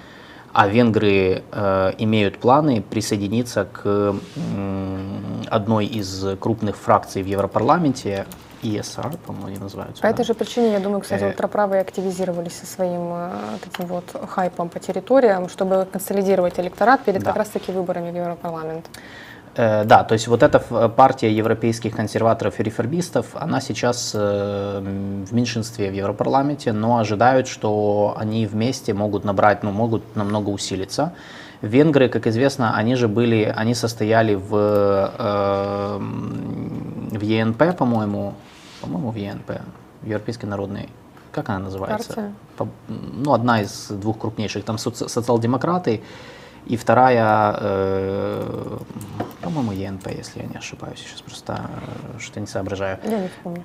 [0.53, 4.15] А венгры э, имеют планы присоединиться к э,
[5.49, 8.27] одной из крупных фракций в Европарламенте,
[8.67, 10.03] ESR, по-моему, они называются.
[10.03, 10.15] По да.
[10.15, 11.35] этой же причине, я думаю, кстати, Э.
[11.39, 13.31] вот правые активизировались со своим э,
[13.63, 17.27] таким вот хайпом по территориям, чтобы консолидировать электорат перед Да.
[17.27, 18.87] как раз-таки выборами в Европарламент.
[19.57, 24.81] Э, Да, то есть вот эта партия европейских консерваторов и реформистов, она сейчас э,
[25.31, 31.13] в меньшинстве в Европарламенте, но ожидают, что они вместе могут набрать, ну, могут намного усилиться.
[31.63, 34.51] Венгры, как известно, они же были, они состояли в,
[35.19, 35.99] э,
[37.17, 38.35] в ЕНП, по-моему,
[38.87, 39.51] по-моему, в ЕНП,
[40.03, 40.89] в Европейской народной,
[41.33, 42.09] как она называется?
[42.15, 42.33] Партия?
[42.57, 46.01] По- Ну, одна из двух крупнейших, там соци- социал-демократы,
[46.67, 48.79] и вторая, э,
[49.43, 51.53] по-моему, ЕНП, если я не ошибаюсь, сейчас просто
[52.15, 52.99] э, что-то не соображаю.
[53.05, 53.65] Я не вспомню.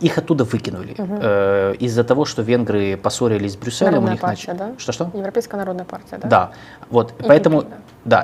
[0.00, 3.90] Их оттуда выкинули э, из-за того, что венгры поссорились с Брюсселем.
[3.92, 4.72] Народная у них партия, нач- да?
[4.78, 5.10] Что-что?
[5.14, 6.28] Европейская народная партия, да?
[6.28, 6.50] Да,
[6.90, 7.76] вот, И поэтому, PP, да,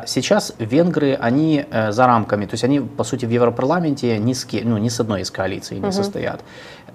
[0.07, 4.47] сейчас венгры, они э, за рамками, то есть они, по сути, в Европарламенте ни с,
[4.65, 6.41] ну, ни с одной из коалиций не состоят.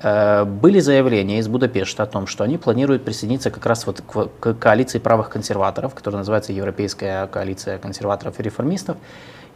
[0.02, 4.30] Э, были заявления из Будапешта о том, что они планируют присоединиться как раз вот к,
[4.39, 8.98] к коалиции правых консерваторов, которая называется Европейская коалиция консерваторов и реформистов.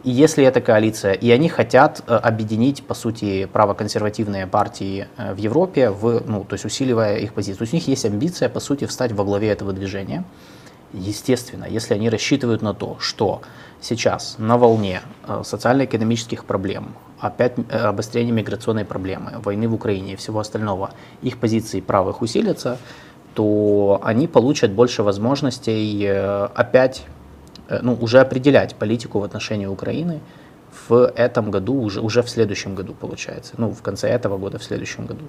[0.04, 5.38] И если эта коалиция, и они хотят э, объединить, по сути, правоконсервативные партии э, в
[5.38, 7.58] Европе, в, ну, то есть усиливая их позицию.
[7.58, 10.24] То есть у них есть амбиция, по сути, встать во главе этого движения.
[10.92, 13.42] Естественно, если они рассчитывают на то, что
[13.80, 20.16] сейчас на волне э, социально-экономических проблем, опять э, обострение миграционной проблемы, войны в Украине и
[20.16, 20.90] всего остального,
[21.22, 22.78] их позиции правых усилятся,
[23.34, 27.04] то они получат больше возможностей э, опять,
[27.68, 30.20] ну, уже определять политику в отношении Украины
[30.88, 34.64] в этом году, уже, уже в следующем году получается, ну, в конце этого года, в
[34.64, 35.24] следующем году.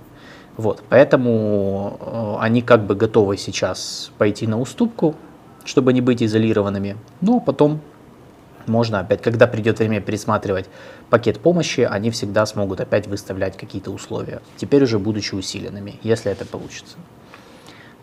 [0.56, 5.16] Вот, поэтому они как бы готовы сейчас пойти на уступку,
[5.68, 7.82] чтобы не быть изолированными, но потом
[8.66, 10.66] можно опять, когда придет время пересматривать
[11.10, 16.46] пакет помощи, они всегда смогут опять выставлять какие-то условия, теперь уже будучи усиленными, если это
[16.46, 16.96] получится.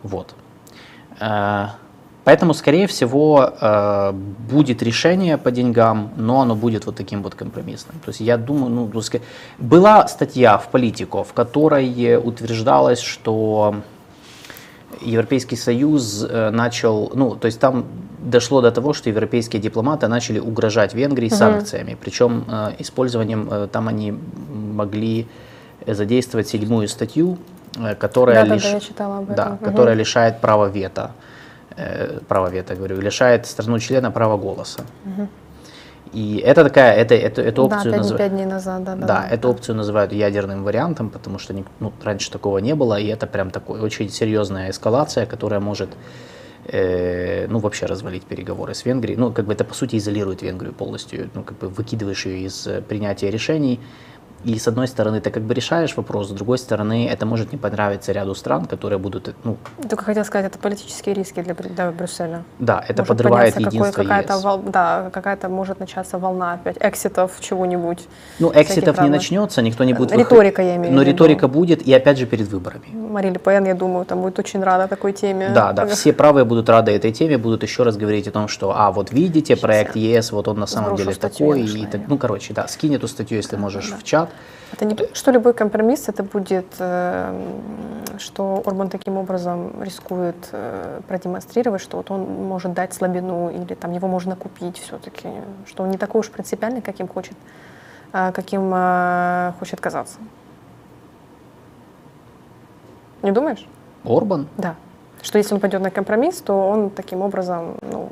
[0.03, 0.35] Вот.
[1.19, 1.67] Э,
[2.25, 7.99] Поэтому, скорее всего, э, будет решение по деньгам, но оно будет вот таким вот компромиссным.
[8.03, 9.01] То есть я думаю, ну, ну,
[9.59, 13.75] была статья в Политико, в которой утверждалось, что
[15.01, 17.85] Европейский Союз э, начал, ну, то есть там
[18.19, 23.87] дошло до того, что европейские дипломаты начали угрожать Венгрии санкциями, причем э, использованием, э, там
[23.87, 24.13] они
[24.73, 25.27] могли
[25.87, 27.37] задействовать седьмую статью,
[27.77, 29.49] э, которая Да-да-да, лиш- я читала об да.
[29.49, 29.57] Мгм.
[29.65, 31.11] которая лишает права вето,
[31.77, 34.81] э, права вето, говорю, лишает страну-члена права голоса.
[36.15, 38.17] И это такая, это, это, эту Да, опцию пять, называют.
[38.17, 39.05] пять дней назад, да, да.
[39.07, 43.27] Да, эту опцию называют ядерным вариантом, потому что ну, раньше такого не было, и это
[43.27, 45.89] прям такой очень серьезная эскалация, которая может
[46.67, 49.17] э, ну, вообще развалить переговоры с Венгрией.
[49.17, 52.65] Ну, как бы это, по сути, изолирует Венгрию полностью, ну, как бы выкидываешь ее из
[52.65, 53.81] э, принятия решений.
[54.45, 57.57] И с одной стороны, ты как бы решаешь вопрос, с другой стороны, это может не
[57.57, 59.57] понравиться ряду стран, которые будут, ну,
[59.89, 62.43] Только хотел сказать, это политические риски для, для Брюсселя.
[62.59, 64.43] да, это Может подрывает единство какая-то ЕС.
[64.43, 68.07] вол- Да, какая-то может начаться волна опять экситов чего-нибудь.
[68.39, 70.11] Ну, экситов не начнется, никто не будет...
[70.11, 71.11] выход- Риторика, я имею в Но виду.
[71.11, 72.85] риторика будет, и опять же перед выборами.
[72.93, 75.49] Мари Ле я думаю, там будет очень рада такой теме.
[75.55, 78.73] Да, да, все правые будут рады этой теме, будут еще раз говорить о том, что,
[78.77, 82.53] а, вот видите, проект ЕС, вот он на самом деле такой, и так, ну, короче,
[82.53, 84.29] да, скинь эту статью, если можешь, в чат.
[84.71, 87.33] Это не то, что любой компромисс, это будет, э,
[88.17, 93.93] что Орбан таким образом рискует э, продемонстрировать, что вот он может дать слабину или там
[93.93, 95.29] его можно купить все-таки,
[95.65, 97.37] что он не такой уж принципиальный, каким хочет,
[98.11, 98.71] э, каким
[99.59, 100.17] хочет казаться.
[103.21, 103.65] Не думаешь?
[104.03, 104.47] Орбан?
[104.57, 104.75] Да.
[105.21, 108.09] Что если он пойдет на компромисс, то он таким образом ну,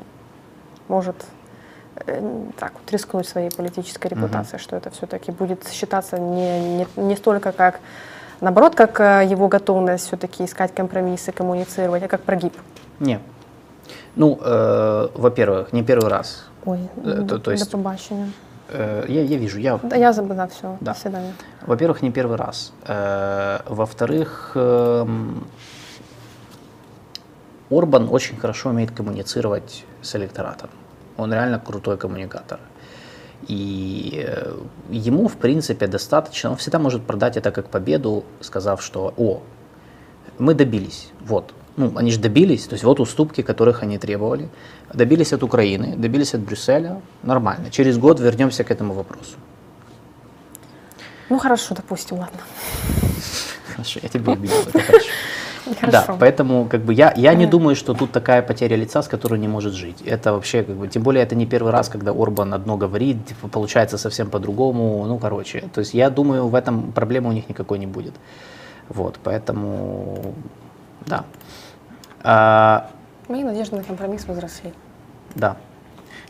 [0.88, 1.16] может
[2.58, 7.52] так вот рискнуть своей политической репутацией, что это все-таки будет считаться не, не, не столько
[7.52, 7.80] как,
[8.40, 12.52] наоборот, как э, его готовность все-таки искать компромиссы, коммуницировать, а как прогиб.
[13.00, 13.18] Не.
[14.16, 16.44] Ну, э, во-первых, не первый раз.
[16.64, 18.28] Ой, Э, то- то есть- до побачення.
[18.72, 20.76] Э, я, я вижу, я Да, я забыла все.
[20.80, 20.92] Да.
[20.92, 21.32] До свидания.
[21.66, 22.72] Во-первых, не первый раз.
[22.88, 25.44] Э, Во-вторых, эм,
[27.70, 30.70] Орбан очень хорошо умеет коммуницировать с электоратом.
[31.16, 32.58] Он реально крутой коммуникатор.
[33.48, 34.56] И э,
[34.90, 39.42] ему, в принципе, достаточно, он всегда может продать это как победу, сказав, что «О,
[40.38, 41.54] мы добились, вот».
[41.76, 44.48] Ну, они же добились, то есть вот уступки, которых они требовали.
[44.94, 47.70] Добились от Украины, добились от Брюсселя, нормально.
[47.70, 49.36] Через год вернемся к этому вопросу.
[51.30, 52.38] Ну хорошо, допустим, ладно.
[53.72, 55.08] Хорошо, я тебя убедил, это хорошо.
[55.80, 56.16] Да, Хорошо.
[56.20, 59.48] поэтому как бы я, я не думаю, что тут такая потеря лица, с которой не
[59.48, 60.02] может жить.
[60.02, 63.48] Это вообще, как бы, тем более это не первый раз, когда Орбан одно говорит, типа,
[63.48, 65.64] получается совсем по-другому, ну, короче.
[65.72, 68.12] То есть я думаю, в этом проблемы у них никакой не будет.
[68.88, 70.34] Вот, поэтому,
[71.06, 71.24] да.
[72.22, 72.90] А,
[73.28, 74.72] Мои надежды на компромисс возросли.
[75.34, 75.56] да.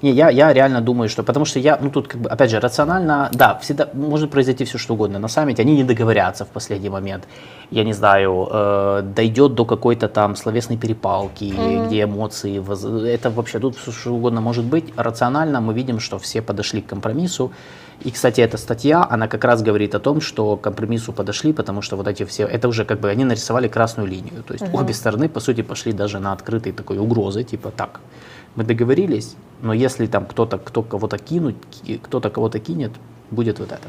[0.04, 1.22] Не, я, я реально думаю, что...
[1.22, 4.78] Потому что я, ну тут как бы, опять же, рационально, да, всегда может произойти все
[4.78, 5.18] что угодно.
[5.18, 7.24] На саммите они не договорятся в последний момент.
[7.70, 11.86] Я не знаю, э, дойдет до какой-то там словесной перепалки, Мгм.
[11.86, 12.58] где эмоции...
[12.58, 14.92] воз- Это вообще тут все что угодно может быть.
[14.96, 17.50] Рационально мы видим, что все подошли к компромиссу.
[18.06, 21.80] И, кстати, эта статья, она как раз говорит о том, что к компромиссу подошли, потому
[21.82, 22.42] что вот эти все...
[22.44, 24.42] Это уже как бы они нарисовали красную линию.
[24.46, 24.74] То есть Мгм.
[24.82, 28.00] обе стороны, по сути, пошли даже на открытые такой угрозы, типа так,
[28.56, 32.92] мы договорились, но если там кто-то кто кого-то кинуть, ки- кто-то кого-то кинет,
[33.30, 33.88] будет вот это.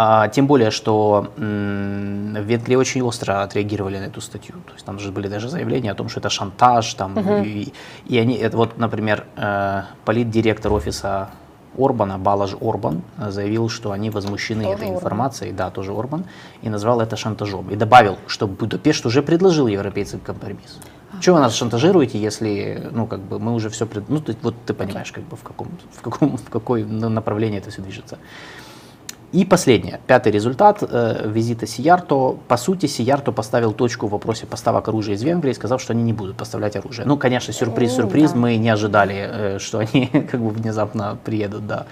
[0.00, 4.54] А, тем более, что м, в Венгрии очень остро отреагировали на эту статью.
[4.66, 6.94] То есть там же были даже заявления о том, что это шантаж.
[6.94, 7.42] Там, Мгм.
[7.42, 7.72] и,
[8.06, 11.30] и они, это вот, например, э, политдиректор офиса
[11.76, 14.96] Орбана, Балаж Орбан, заявил, что они возмущены Тоже этой Орбан.
[14.98, 16.24] информацией, да, тоже Орбан,
[16.62, 17.68] и назвал это шантажом.
[17.70, 20.78] И добавил, что Будапешт уже предложил европейцам компромисс.
[21.20, 24.08] Чего вы нас шантажируете, если, ну, как бы, мы уже все, пред...
[24.08, 27.70] ну, ты- вот ты понимаешь, как бы, в каком, в каком, в какое направлении это
[27.70, 28.18] все движется.
[29.30, 32.36] И последнее, пятый результат э, визита Сиярто.
[32.48, 36.14] По сути, Сиярто поставил точку в вопросе поставок оружия из Венгрии, сказав, что они не
[36.14, 37.06] будут поставлять оружие.
[37.06, 38.38] Ну, конечно, сюрприз, сюрприз, да.
[38.38, 41.84] мы не ожидали, э, что они как бы внезапно приедут, да,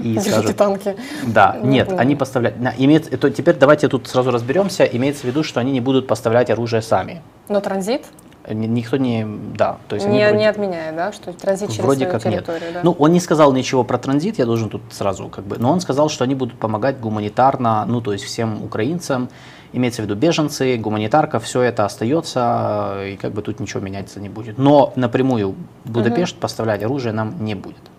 [0.00, 0.96] и скажут, танки.
[1.28, 2.58] да, Ну, нет, они поставляют.
[2.58, 4.82] на- имеется, то теперь давайте тут сразу разберемся.
[4.84, 7.22] Имеется в виду, что они не будут поставлять оружие сами.
[7.48, 8.02] Но транзит
[8.46, 9.26] Никто не,
[9.56, 12.44] да, то есть не, вроде- не отменяет, да, что транзит через Вроде как нет.
[12.44, 12.80] территорию, да?
[12.82, 15.80] Ну, он не сказал ничего про транзит, я должен тут сразу как бы, но он
[15.80, 19.30] сказал, что они будут помогать гуманитарно, ну, то есть всем украинцам,
[19.72, 24.20] имеется в виду беженцы, гуманитарка, все это остается, э, и как бы тут ничего меняться
[24.20, 24.58] не будет.
[24.58, 25.54] Но напрямую
[25.86, 27.90] Будапешт поставлять оружие нам не будет.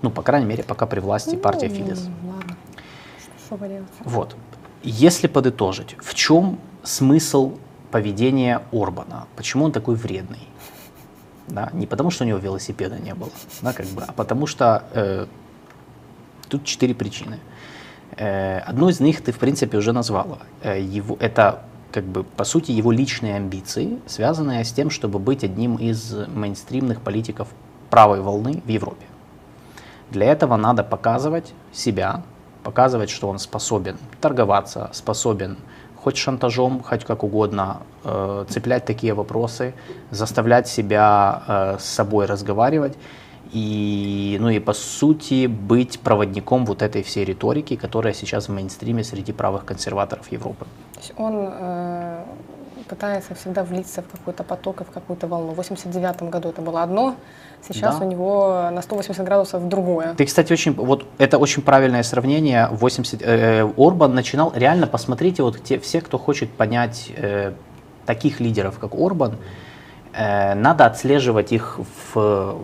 [0.00, 2.08] Ну, по крайней мере, пока при власти партия Ну, Фидес.
[2.24, 2.56] Ладно.
[3.46, 3.68] Что, что?
[4.04, 4.34] Вот.
[4.82, 7.52] Если подытожить, в чем смысл
[7.90, 9.26] поведения Орбана?
[9.36, 10.48] Почему он такой вредный?
[11.48, 13.30] Да, не потому, что у него велосипеда не было,
[13.62, 15.26] да, как бы, а потому что э,
[16.48, 17.38] тут четыре причины.
[18.16, 20.38] Э, одну из них ты, в принципе, уже назвала.
[20.62, 25.42] Э, его, это, как бы, по сути, его личные амбиции, связанные с тем, чтобы быть
[25.42, 27.48] одним из мейнстримных политиков
[27.88, 29.06] правой волны в Европе.
[30.10, 32.22] Для этого надо показывать себя,
[32.62, 35.56] показывать, что он способен торговаться, способен
[36.08, 39.74] хоть шантажом, хоть как угодно, э, цеплять такие вопросы,
[40.10, 42.96] заставлять себя э, с собой разговаривать
[43.52, 49.04] и, ну и по сути быть проводником вот этой всей риторики, которая сейчас в мейнстриме
[49.04, 50.64] среди правых консерваторов Европы.
[50.94, 52.24] То есть он э,
[52.88, 55.52] пытается всегда влиться в какой-то поток и в какую-то волну.
[55.52, 57.14] В 89 году это было одно,
[57.66, 58.04] сейчас Да.
[58.04, 60.14] у него на 180 градусов другое.
[60.14, 62.68] Ты, кстати, очень, вот это очень правильное сравнение.
[62.70, 67.52] 80, э, Орбан начинал, реально посмотрите, вот те, все, кто хочет понять э,
[68.06, 69.36] таких лидеров, как Орбан,
[70.14, 71.78] э, надо отслеживать их
[72.14, 72.56] в,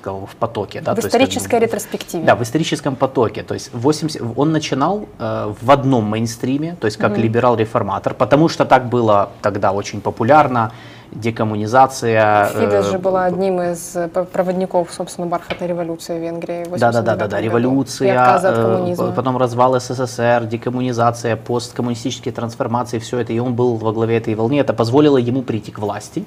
[0.00, 0.80] сказал, в потоке.
[0.80, 2.24] Да, в то есть бы- исторической ретроспективе.
[2.24, 3.42] Да, в историческом потоке.
[3.42, 8.64] То есть 80, он начинал э, в одном мейнстриме, то есть как либерал-реформатор, потому что
[8.64, 10.72] так было тогда очень популярно.
[11.12, 12.46] Декоммунизация.
[12.54, 16.64] Фидес э, же была одним из э, проводников, собственно, бархатной революции в Венгрии.
[16.78, 23.00] Да, да, да, 89 да, да, революция, от э, потом развал СССР, декоммунизация, посткоммунистические трансформации,
[23.00, 24.60] все это, и он был во главе этой волны.
[24.60, 26.24] Это позволило ему прийти к власти.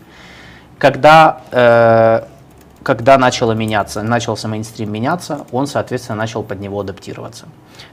[0.78, 2.24] Когда, э,
[2.84, 7.46] когда начало меняться, начался мейнстрим меняться, он, соответственно, начал под него адаптироваться.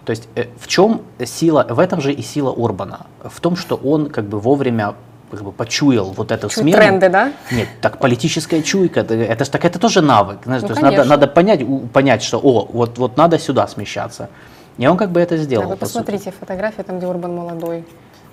[0.05, 3.76] То есть э, в чем сила, в этом же и сила Орбана, в том, что
[3.76, 4.94] он как бы вовремя
[5.31, 6.76] как бы почуял вот эту Чуть смену.
[6.76, 7.33] тренды, да?
[7.53, 10.38] Нет, так политическая чуйка, это, это так это тоже навык.
[10.44, 11.61] Знаешь, Ну, то есть надо, надо понять,
[11.92, 14.29] понять, что о, вот, вот надо сюда смещаться.
[14.76, 15.68] И он как бы это Да, сделал.
[15.68, 15.98] вы по сути.
[15.98, 17.85] посмотрите фотографии, там, где Урбан молодой.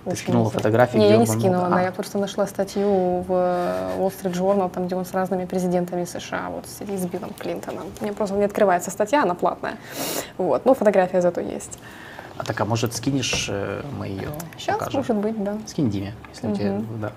[0.04, 0.60] Ты Очень скинула интересно.
[0.60, 1.82] фотографии, Не, я не скинула, да, А.
[1.82, 6.50] я просто нашла статью в Wall Street Journal, там, где он с разными президентами США,
[6.50, 7.84] вот с Биллом Клинтоном.
[8.02, 9.76] Мне просто не открывается статья, она платная.
[10.38, 11.78] Вот, но фотография зато есть.
[12.38, 15.00] А так, а может скинешь, э, мы ее Сейчас, покажем?
[15.00, 15.58] может быть, да.
[15.66, 17.12] Скинь Диме, если у тебя, да.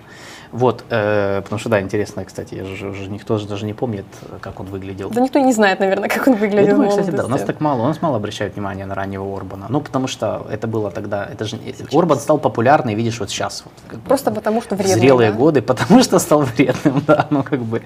[0.52, 4.04] Вот, э, потому что, да, интересно, кстати, я же, уже никто же даже не помнит,
[4.40, 5.10] как он выглядел.
[5.10, 7.60] Да никто не знает, наверное, как он выглядел Я думаю, кстати, да, у нас так
[7.60, 9.66] мало, у нас мало обращают внимание на раннего Орбана.
[9.68, 11.58] Ну, потому что это было тогда, это же,
[11.92, 13.62] Орбан стал популярный, видишь, вот сейчас.
[13.64, 15.36] Вот, как бы, Просто потому что вредный, зрелые да?
[15.36, 17.82] годы, потому что стал вредным, да, ну как бы.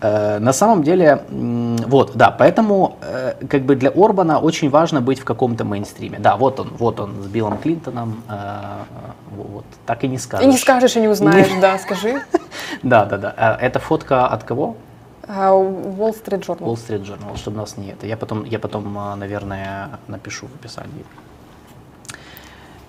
[0.00, 5.20] Э, на самом деле, вот, да, поэтому э, как бы для Орбана очень важно быть
[5.20, 6.18] в каком-то мейнстриме.
[6.18, 8.34] Да, вот он, вот он с Биллом Клинтоном, э,
[9.36, 10.46] вот, так и не скажешь.
[10.46, 11.97] И не скажешь, и не узнаешь, да, скажи.
[12.82, 13.34] Да, да, да.
[13.36, 14.76] А Это фотка от кого?
[15.26, 16.58] А, Wall Street Journal.
[16.60, 18.06] Wall Street Journal, чтобы нас не это.
[18.06, 21.04] Я потом, я потом, а, наверное, напишу в описании.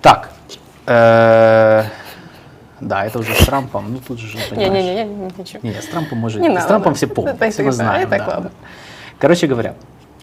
[0.01, 0.29] Так.
[0.85, 1.83] э,
[2.79, 3.91] Да, это уже с Трампом.
[3.91, 4.71] Ну тут же, понимаешь.
[4.71, 5.59] Не-не-не, ничего.
[5.63, 6.41] Не, с Трампом может.
[6.41, 8.09] Не с Трампом все помнят, все мы знаем.
[9.19, 9.75] Короче говоря,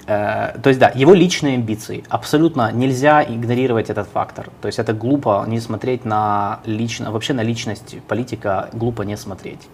[0.07, 2.05] э, то есть да, его личные амбиции.
[2.09, 4.51] Абсолютно нельзя игнорировать этот фактор.
[4.61, 9.69] То есть это глупо не смотреть на лично, вообще на личность политика глупо не смотреть.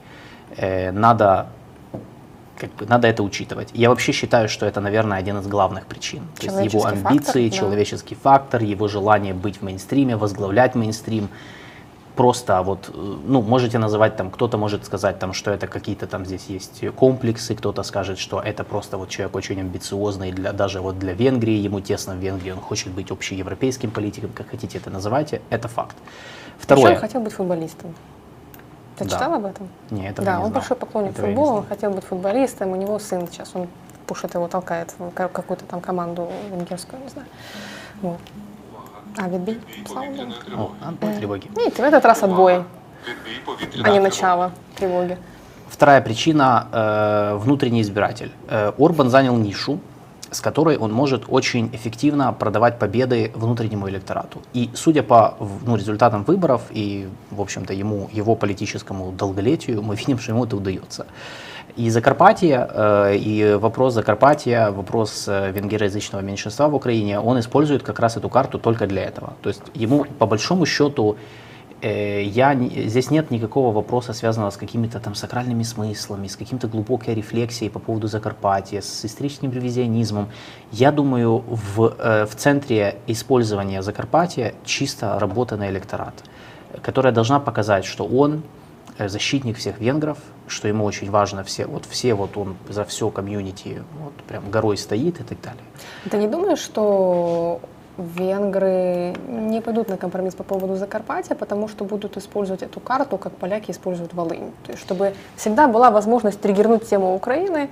[0.57, 1.47] Э, надо
[2.62, 3.71] как бы, надо это учитывать.
[3.75, 6.23] Я вообще считаю, что это, наверное, один из главных причин.
[6.38, 7.51] То есть его амбиции, фактор, да.
[7.51, 11.29] человеческий фактор, его желание быть в мейнстриме, возглавлять мейнстрим.
[12.16, 16.27] Просто вот, э, ну, можете называть там, кто-то может сказать там, что это какие-то там
[16.27, 20.98] здесь есть комплексы, кто-то скажет, что это просто вот человек очень амбициозный, для, даже вот
[20.98, 25.40] для Венгрии, ему тесно в Венгрии, он хочет быть общеевропейским политиком, как хотите это называйте,
[25.48, 25.96] это факт.
[25.96, 26.92] Еще Второе.
[26.92, 27.94] он хотел быть футболистом.
[28.98, 29.11] Ты Да.
[29.11, 29.68] читал об этом?
[29.90, 30.53] Не, этого да, не он знал.
[30.61, 33.68] большой поклонник Этого футбола, он хотел быть футболистом, у него сын сейчас, он
[34.07, 37.27] пушит его, толкает в ка- какую-то там команду венгерскую, не знаю.
[38.03, 38.18] Вот.
[39.17, 39.56] А, відбій?
[39.88, 40.32] Слава Богу.
[40.84, 41.41] О, отбой тревоги.
[41.56, 44.04] Видите, в этот раз отбой, Відбій а повітряних не тривог.
[44.04, 45.17] начало тревоги.
[45.70, 48.30] Вторая причина э, внутренний избиратель.
[48.50, 49.80] Э, Орбан занял нишу,
[50.32, 54.39] с которой он может очень эффективно продавать победы внутреннему электорату.
[54.56, 59.96] И судя по в- ну, результатам выборов и, в общем-то, ему, его политическому долголетию, мы
[59.96, 61.06] видим, что ему это удается.
[61.77, 67.99] И Закарпатье, э, и вопрос Закарпатья, вопрос э, венгероязычного меньшинства в Украине, он использует как
[68.01, 69.33] раз эту карту только для этого.
[69.43, 71.17] То есть ему, по большому счету,
[71.83, 77.15] Э, я здесь нет никакого вопроса, связанного с какими-то там сакральными смыслами, с каким-то глубокой
[77.15, 80.29] рефлексией по поводу Закарпатья, с историческим ревизионизмом.
[80.71, 86.15] Я думаю, в, в центре использования Закарпатья чисто работа на электорат,
[86.83, 88.43] которая должна показать, что он
[88.98, 93.83] защитник всех венгров, что ему очень важно все, вот все вот он за все комьюнити
[94.00, 95.62] вот прям горой стоит и так далее.
[96.11, 97.61] Ты не думаешь, что
[97.98, 103.33] венгры не пойдут на компромисс по поводу Закарпатья, потому что будут использовать эту карту, как
[103.33, 104.52] поляки используют Волынь?
[104.64, 107.70] То есть, чтобы всегда была возможность триггернуть тему Украины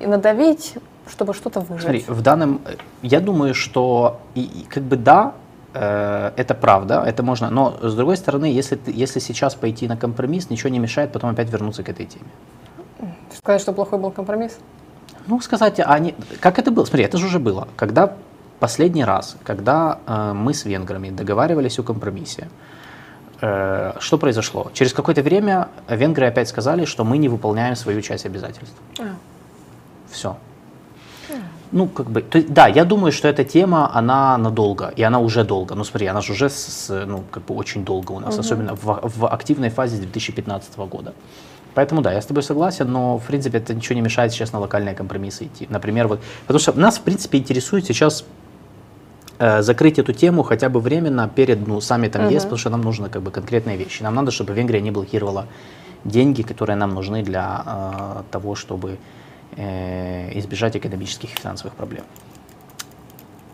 [0.00, 0.74] и надавить,
[1.08, 1.82] чтобы что-то выжить.
[1.82, 5.39] Смотри, в данном, э, я думаю, что и, и как бы да, э,
[5.72, 10.68] это правда, это можно, но с другой стороны, если, если сейчас пойти на компромисс, ничего
[10.70, 12.26] не мешает потом опять вернуться к этой теме.
[13.32, 14.58] Сказать, что плохой был компромисс?
[15.26, 16.84] Ну, сказать, а они, как это было?
[16.84, 17.68] Смотри, это же уже было.
[17.76, 18.14] Когда
[18.58, 22.48] последний раз, когда э, мы с венграми договаривались о компромиссе,
[23.40, 24.70] э, что произошло?
[24.74, 28.76] Через какое-то время венгры опять сказали, что мы не выполняем свою часть обязательств.
[28.98, 29.14] А,
[30.10, 30.36] Все.
[31.72, 35.20] Ну, как бы, то есть, да, я думаю, что эта тема, она надолго, и она
[35.20, 35.74] уже долго.
[35.74, 39.00] Ну, смотри, она же уже, с, ну, как бы очень долго у нас, особенно в,
[39.02, 41.14] в активной фазе с 2015 года.
[41.74, 44.58] Поэтому, да, я с тобой согласен, но, в принципе, это ничего не мешает сейчас на
[44.58, 45.66] локальные компромиссы идти.
[45.70, 48.24] Например, вот, потому что нас, в принципе, интересует сейчас
[49.38, 53.08] э, закрыть эту тему хотя бы временно перед ну, саммитом ЕС, потому что нам нужны
[53.08, 54.02] как бы конкретные вещи.
[54.02, 55.46] Нам надо, чтобы Венгрия не блокировала
[56.04, 58.98] деньги, которые нам нужны для э, того, чтобы
[59.56, 62.04] избежать экономических и финансовых проблем.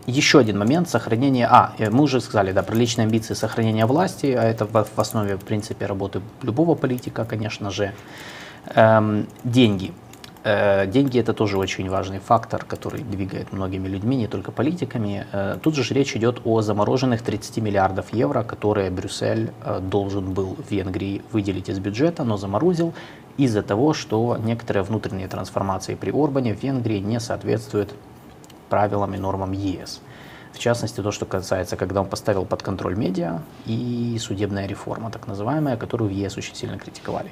[0.07, 1.47] Еще один момент сохранение.
[1.47, 5.35] А, э, мы уже сказали, да, про личные амбиции сохранения власти, а это в основе,
[5.35, 7.93] в принципе, работы любого политика, конечно же.
[8.73, 9.91] Эм, деньги.
[10.47, 15.25] Э, деньги это тоже очень важный фактор, который двигает многими людьми, не только политиками.
[15.33, 20.55] Э, тут же речь идет о замороженных 30 миллиардов евро, которые Брюссель э, должен был
[20.55, 22.93] в Венгрии выделить из бюджета, но заморозил
[23.35, 27.93] из-за того, что некоторые внутренние трансформации при Орбане в Венгрии не соответствуют
[28.69, 29.99] правилам и нормам ЕС.
[30.53, 35.27] В частности, то, что касается, когда он поставил под контроль медиа и судебная реформа, так
[35.27, 37.31] называемая, которую в ЕС очень сильно критиковали.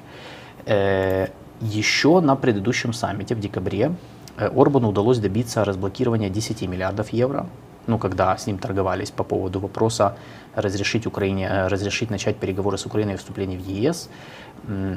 [0.66, 1.28] Э,
[1.60, 3.92] Еще на предыдущем саммите в декабре
[4.36, 7.46] э, Орбану удалось добиться разблокирования 10 миллиардов евро,
[7.86, 10.16] ну, когда с ним торговались по поводу вопроса
[10.54, 14.10] разрешить Украине, э, разрешить начать переговоры с Украиной о вступлении в ЕС.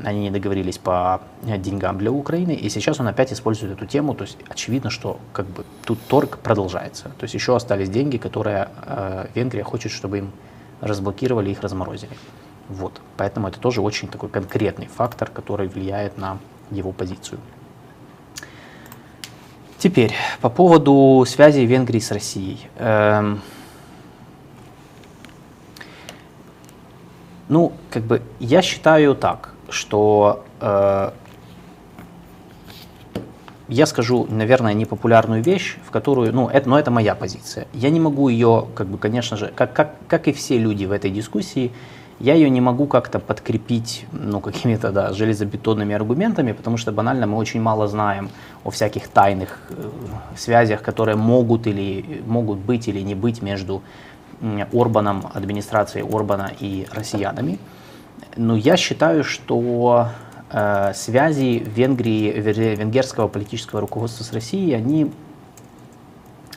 [0.05, 4.15] Они не договорились по деньгам для Украины, и сейчас он опять использует эту тему.
[4.15, 7.03] То есть очевидно, что как бы тут торг продолжается.
[7.19, 10.31] То есть еще остались деньги, которые э, Венгрия хочет, чтобы им
[10.81, 12.13] разблокировали, их разморозили.
[12.69, 13.01] Вот.
[13.17, 16.37] Поэтому это тоже очень такой конкретный фактор, который влияет на
[16.71, 17.39] его позицию.
[19.79, 22.59] Теперь по поводу связи Венгрии с Россией.
[22.77, 23.41] Эм,
[27.47, 31.11] ну, как бы я считаю так, что э,
[33.69, 37.65] я скажу, наверное, непопулярную вещь, в которую, ну, это, но это моя позиция.
[37.73, 40.91] Я не могу ее, как бы, конечно же, как, как, как и все люди в
[40.91, 41.71] этой дискуссии,
[42.19, 47.37] я ее не могу как-то подкрепить ну, какими-то да, железобетонными аргументами, потому что банально мы
[47.37, 48.29] очень мало знаем
[48.63, 49.89] о всяких тайных э,
[50.35, 53.81] связях, которые могут, или, могут быть или не быть между
[54.73, 57.59] Орбаном, администрацией Орбана и россиянами.
[58.35, 60.09] Но я считаю, что
[60.51, 65.11] э, связи Венгрии, венгерского политического руководства с Россией, они,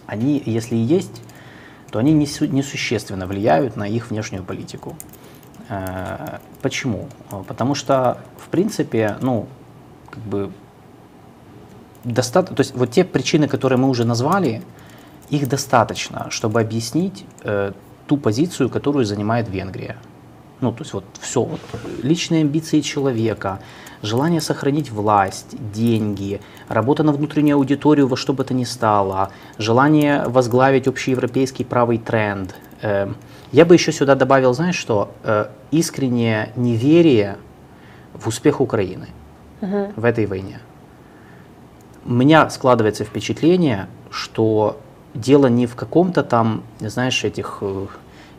[0.07, 1.23] они если и есть,
[1.93, 4.97] то они несущественно влияют на их внешнюю политику.
[5.73, 7.09] Э, почему?
[7.49, 9.47] Потому что, в принципе, ну,
[10.11, 10.53] как бы,
[12.05, 14.63] достаточно, то есть вот те причины, которые мы уже назвали,
[15.31, 17.73] их достаточно, чтобы объяснить э,
[18.07, 19.97] ту позицию, которую занимает Венгрия.
[20.61, 21.61] Ну, то есть вот все, вот,
[22.03, 23.59] личные амбиции человека,
[24.03, 30.25] желание сохранить власть, деньги, работа на внутреннюю аудиторию во что бы то ни стало, желание
[30.29, 32.55] возглавить общеевропейский правый тренд.
[32.83, 33.11] Э,
[33.53, 37.37] я бы еще сюда добавил, знаешь что, э, искреннее неверие
[38.15, 39.09] в успех Украины
[39.61, 39.93] угу.
[39.95, 40.61] в этой войне.
[42.05, 44.81] У меня складывается впечатление, что
[45.15, 47.87] дело не в каком-то там, знаешь, этих э,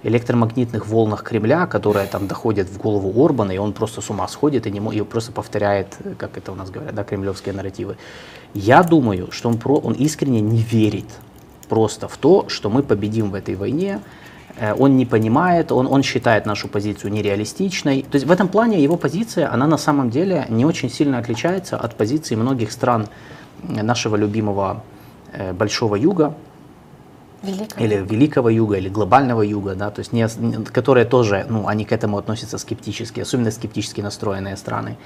[0.02, 4.66] электромагнитных волнах Кремля, которые там доходят в голову Орбана, и он просто с ума сходит
[4.66, 7.98] и, не, и просто повторяет, как это у нас говорят, да, кремлевские нарративы.
[8.56, 11.08] Я думаю, что он, про, он искренне не верит
[11.70, 14.23] просто в то, что мы победим в этой войне, Э,
[14.78, 18.04] он не понимает, он, он считает нашу позицию нереалистичной.
[18.04, 21.78] То есть в этом плане его позиция, она на самом деле не очень сильно отличается
[21.78, 23.08] от позиции многих стран
[23.64, 24.84] нашего любимого
[25.32, 26.34] э, Большого Юга,
[27.42, 27.86] Великого.
[27.86, 30.28] или Великого Юга, или Глобального Юга, да, то есть не,
[30.72, 34.98] которые тоже, ну, они к этому относятся скептически, особенно скептически настроенные страны.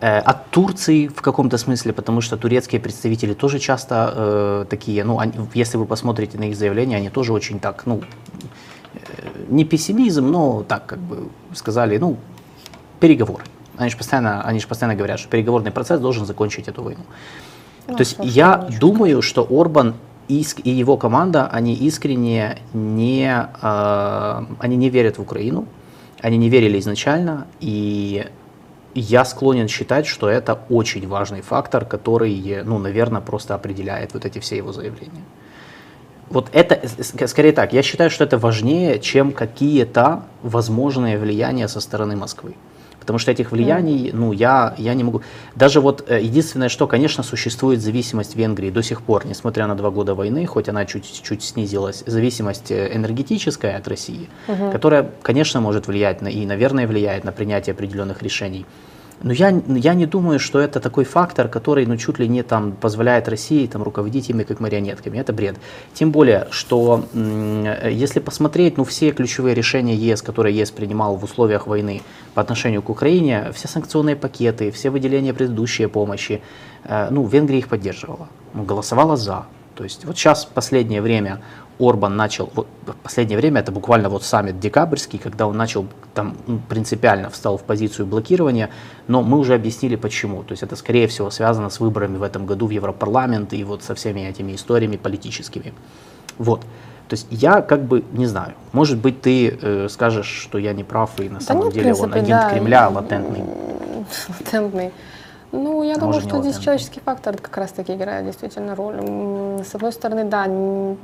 [0.00, 5.18] Э, от Турции в каком-то смысле, потому что турецкие представители тоже часто э, такие, ну,
[5.18, 8.02] они, если вы посмотрите на их заявления, они тоже очень так, ну,
[9.48, 12.16] не пессимизм, но так как бы сказали, ну,
[13.00, 13.44] переговоры.
[13.76, 17.02] Они же постоянно, они же постоянно говорят, что переговорный процесс должен закончить эту войну.
[17.88, 19.94] Ну, То есть я думаю, что Орбан
[20.28, 25.66] и его команда, они искренне не, э, они не верят в Украину,
[26.20, 28.26] они не верили изначально, и
[28.94, 34.38] я склонен считать, что это очень важный фактор, который, ну, наверное, просто определяет вот эти
[34.38, 35.24] все его заявления
[36.32, 36.80] вот это,
[37.28, 42.54] скорее так, я считаю, что это важнее, чем какие-то возможные влияния со стороны Москвы.
[42.98, 45.22] Потому что этих влияний, ну, я, я не могу.
[45.56, 49.90] Даже вот э, единственное, что, конечно, существует зависимость Венгрии до сих пор, несмотря на два
[49.90, 54.70] года войны, хоть она чуть-чуть снизилась, зависимость э, энергетическая от России, угу.
[54.70, 58.64] которая, конечно, может влиять на, и, наверное, влияет на принятие определенных решений.
[59.22, 62.72] Но я, я не думаю, что это такой фактор, который ну, чуть ли не там,
[62.72, 65.18] позволяет России там, руководить ими как марионетками.
[65.18, 65.56] Это бред.
[65.94, 71.66] Тем более, что если посмотреть ну, все ключевые решения ЕС, которые ЕС принимал в условиях
[71.66, 72.02] войны
[72.34, 76.42] по отношению к Украине, все санкционные пакеты, все выделения предыдущей помощи,
[76.84, 79.46] э, ну, Венгрия их поддерживала, ну, голосовала за.
[79.74, 81.40] То есть вот сейчас последнее время
[81.82, 86.36] Орбан начал, вот, в последнее время это буквально вот саммит декабрьский, когда он начал там
[86.68, 88.70] принципиально встал в позицию блокирования,
[89.08, 90.42] но мы уже объяснили почему.
[90.44, 93.82] То есть это скорее всего связано с выборами в этом году в Европарламент и вот
[93.82, 95.74] со всеми этими историями политическими.
[96.38, 96.60] Вот.
[97.08, 98.52] То есть я как бы не знаю.
[98.72, 101.84] Может быть, ты э, скажешь, что я не прав, и на да самом нет, деле
[101.84, 102.50] принципе, он агент да.
[102.50, 103.44] Кремля латентный.
[104.40, 104.92] Латентный.
[105.52, 108.96] Ну, я думаю, что здесь человеческий фактор как раз-таки играет действительно роль.
[109.62, 110.46] С одной стороны, да,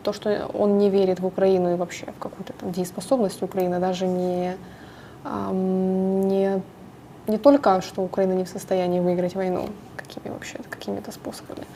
[0.03, 4.07] то, что он не верит в Украину и вообще в какую-то там дееспособность Украины, даже
[4.07, 4.57] не,
[5.25, 6.63] не,
[7.27, 11.67] не только, что Украина не в состоянии выиграть войну, какими вообще, какими-то способами,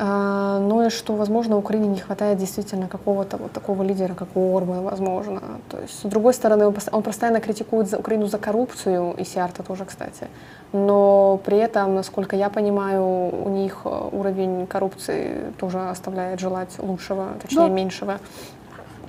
[0.00, 4.56] а, но и что, возможно, Украине не хватает действительно какого-то вот такого лидера, как у
[4.56, 5.42] Орбана, возможно.
[5.68, 10.28] То есть, с другой стороны, он постоянно критикует Украину за коррупцию, и Сиарта тоже, кстати.
[10.72, 17.66] Но при этом, насколько я понимаю, у них уровень коррупции тоже оставляет желать лучшего, точнее,
[17.66, 17.68] да.
[17.68, 18.18] меньшего.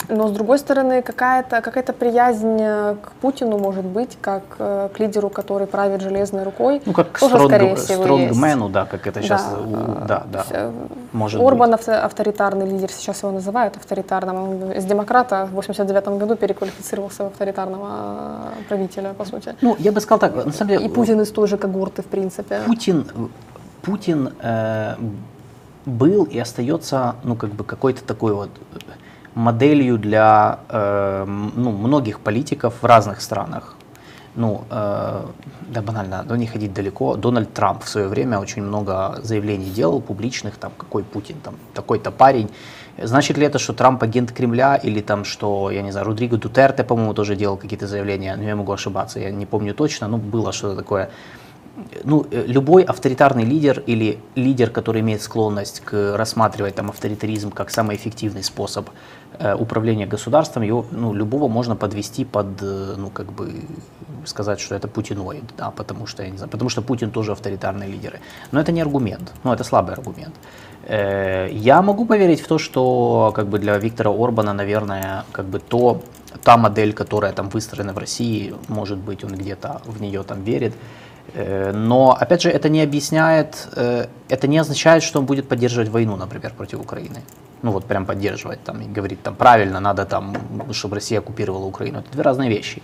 [0.10, 4.99] Но с другой стороны, какая-то какая приязнь э, к Путину может быть, как э, к
[4.99, 6.82] лидеру, который правит железной рукой.
[6.86, 10.72] Ну, как тоже, стронг, скорее всего, стронгмену, да, как это сейчас, Да, да, да, Э,
[11.14, 11.80] может Орбан быть.
[11.80, 14.36] авто- авторитарный лидер, сейчас его называют авторитарным.
[14.64, 17.88] Он из демократа в 89 году переквалифицировался в авторитарного
[18.60, 19.55] э, правителя, по сути.
[19.62, 22.05] Ну, я бы сказал так, на самом деле, И Путин из той же когорты, в
[22.07, 22.62] принципе.
[22.66, 23.05] Путин,
[23.84, 24.95] Путин э,
[25.86, 28.49] был и остается, ну, как бы какой-то такой вот
[29.39, 31.25] моделью для э,
[31.55, 33.75] ну, многих политиков в разных странах.
[34.35, 35.25] Ну, э,
[35.73, 37.15] да банально, но не ходить далеко.
[37.15, 42.11] Дональд Трамп в свое время очень много заявлений делал публичных, там, какой Путин, там, такой-то
[42.11, 42.49] парень.
[43.03, 46.83] Значит ли это, что Трамп агент Кремля, или там, что, я не знаю, Родриго Дутерте,
[46.83, 50.51] по-моему, тоже делал какие-то заявления, но я могу ошибаться, я не помню точно, но было
[50.51, 51.09] что-то такое
[52.03, 57.69] ну, э, любой авторитарный лидер или лидер, который имеет склонность к рассматривать там авторитаризм как
[57.69, 58.89] самый эффективный способ
[59.59, 63.53] управления государством, его, ну, любого можно подвести под, э, ну, как бы
[64.25, 67.88] сказать, что это путиноид, да, потому что, я не знаю, потому что Путин тоже авторитарный
[67.88, 68.19] лидер.
[68.51, 70.36] Но это не аргумент, ну, это слабый аргумент.
[70.84, 75.59] Э, Я могу поверить в то, что как бы для Виктора Орбана, наверное, как бы
[75.59, 76.01] то,
[76.43, 80.73] та модель, которая там выстроена в России, может быть, он где-то в нее там верит.
[81.34, 85.89] Э, Но, опять же, это не объясняет, э, это не означает, что он будет поддерживать
[85.89, 87.21] войну, например, против Украины.
[87.61, 90.36] Ну вот прям поддерживать там и говорить там правильно, надо там,
[90.71, 91.99] чтобы Россия оккупировала Украину.
[91.99, 92.82] Это две разные вещи.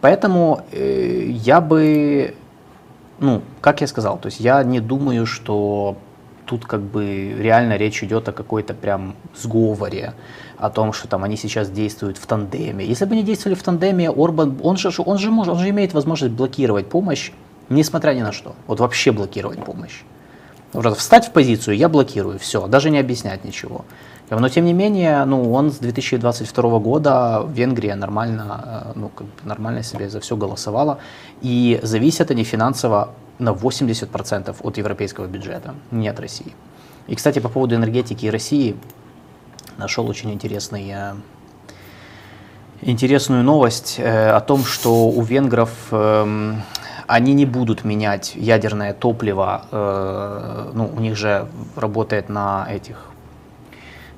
[0.00, 2.34] Поэтому э, я бы,
[3.20, 5.96] ну, как я сказал, то есть я не думаю, что
[6.46, 10.12] тут как бы реально речь идет о какой-то прям сговоре,
[10.58, 12.84] о том, что там они сейчас действуют в тандеме.
[12.84, 15.94] Если бы они действовали в тандеме, Орбан, он же, он же, может, он же имеет
[15.94, 17.32] возможность блокировать помощь,
[17.68, 18.54] несмотря ни на что.
[18.66, 20.02] Вот вообще блокировать помощь.
[20.72, 23.84] Вот встать в позицию, я блокирую, все, даже не объяснять ничего.
[24.30, 29.26] Но тем не менее, ну, он с 2022 года в Венгрии нормально, э, ну, как
[29.26, 30.98] бы нормально себе за все голосовала.
[31.42, 36.54] И зависят они финансово на 80% от европейского бюджета, не от России.
[37.06, 38.76] И, кстати, по поводу энергетики России
[39.76, 41.14] нашел очень интересный, э,
[42.80, 46.62] интересную новость э, о том, что у венгров эм,
[47.06, 49.62] они не будут менять ядерное топливо.
[49.72, 51.46] э, ну, у них же
[51.76, 52.96] работает на этих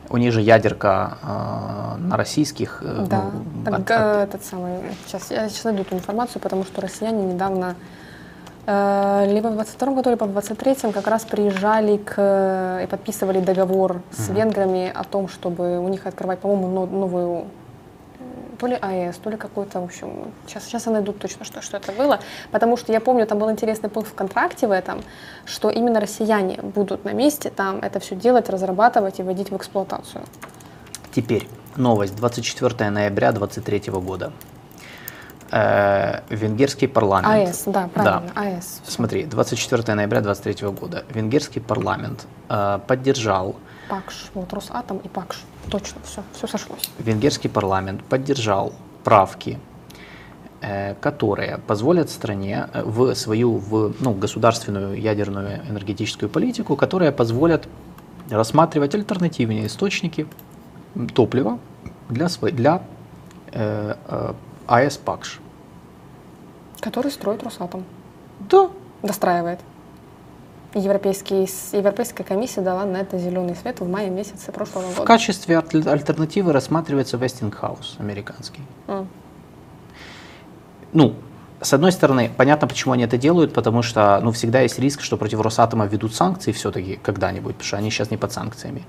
[0.09, 2.81] у них же ядерка э, на российских.
[2.85, 4.79] э, Да, ну, так, от- от- этот самый.
[5.07, 7.75] Сейчас я сейчас найду эту информацию, потому что россияне недавно
[8.67, 14.01] э, либо в 22 году, либо в 23 как раз приезжали к и подписывали договор
[14.13, 17.45] с венграми о том, чтобы у них открывать, по-моему, но- новую
[18.57, 21.77] то ли АЭС, то ли какой-то, в общем, сейчас, сейчас я найду точно, что, что
[21.77, 25.03] это было, потому что я помню, там был интересный пункт в контракте в этом,
[25.45, 30.25] что именно россияне будут на месте там это все делать, разрабатывать и вводить в эксплуатацию.
[31.15, 34.33] Теперь новость 24 ноября 2023 года.
[35.51, 37.49] Э, венгерский парламент.
[37.49, 38.81] АЭС, да, правильно, АЭС.
[38.83, 38.93] всё.
[38.93, 43.55] Смотри, 24 ноября 2023 года венгерский парламент э, поддержал
[43.89, 45.37] ПАКШ, вот Росатом и ПАКШ.
[45.71, 46.91] Точно, все, все сошлось.
[46.99, 48.73] венгерский парламент поддержал
[49.05, 49.59] правки,
[50.61, 57.69] э, которые позволят стране э, в свою в, ну, государственную ядерную энергетическую политику, которые позволят
[58.31, 60.27] рассматривать альтернативные источники
[61.15, 61.59] топлива
[62.09, 62.83] для, сво- для
[63.53, 64.35] э, э,
[64.67, 65.41] АЭС ПАКШ.
[66.81, 67.85] Который строит Росатом,
[68.51, 68.69] Да,
[69.03, 69.61] достраивает.
[70.75, 75.07] Европейский, Европейская комиссия дала на это зеленый свет в мае месяце прошлого в года.
[75.07, 78.61] качестве аль- альтернативы рассматривается Westinghouse американский.
[78.89, 79.09] М.
[80.93, 81.15] ну,
[81.61, 85.17] с одной стороны, понятно, почему они это делают, потому что, ну, всегда есть риск, что
[85.17, 88.85] против Росатома введут санкции все-таки когда-нибудь, потому что они сейчас не под санкциями.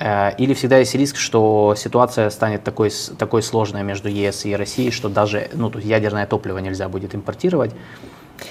[0.00, 4.90] Э, Или всегда есть риск, что ситуация станет такой, такой сложной между ЕС и Россией,
[4.90, 7.72] что даже ну, есть ядерное топливо нельзя будет импортировать.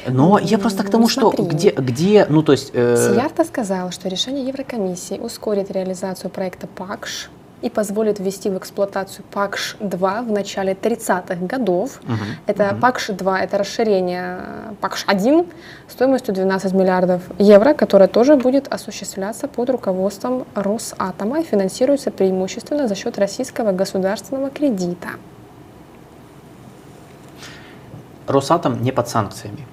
[0.08, 1.46] Но я просто к тому, Ну, что смотри.
[1.46, 2.72] где, где, ну, то есть...
[2.74, 7.30] э, Сиярто сказал, что решение Еврокомиссии ускорит реализацию проекта ПАКШ
[7.62, 12.00] и позволит ввести в эксплуатацию ПАКШ-2 в начале 30-х годов.
[12.04, 12.18] мгм,
[12.48, 12.80] Это мгм.
[12.80, 14.40] ПАКШ-2, это расширение
[14.82, 15.46] ПАКШ-1
[15.90, 22.96] стоимостью 12 миллиардов евро, которое тоже будет осуществляться под руководством Росатома и финансируется преимущественно за
[22.96, 25.10] счет российского государственного кредита.
[28.28, 29.68] Росатом не под санкциями.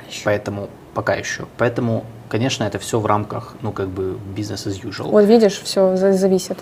[0.00, 0.24] Пока еще.
[0.24, 1.46] Поэтому пока еще.
[1.56, 5.10] Поэтому, конечно, это все в рамках, ну, как бы, business as usual.
[5.10, 6.58] Вот видишь, все зависит.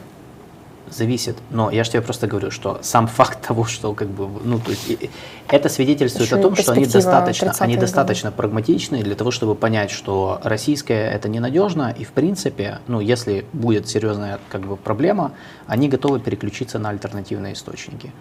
[0.91, 1.37] зависит.
[1.51, 4.71] Но я же тебе просто говорю, что сам факт того, что как бы, ну, то
[4.71, 5.11] есть,
[5.49, 9.55] это свидетельствует Еще о том, что они достаточно, 30-е они достаточно прагматичны для того, чтобы
[9.55, 15.33] понять, что российское это ненадежно, и в принципе, ну, если будет серьезная как бы проблема,
[15.67, 18.13] они готовы переключиться на альтернативные источники.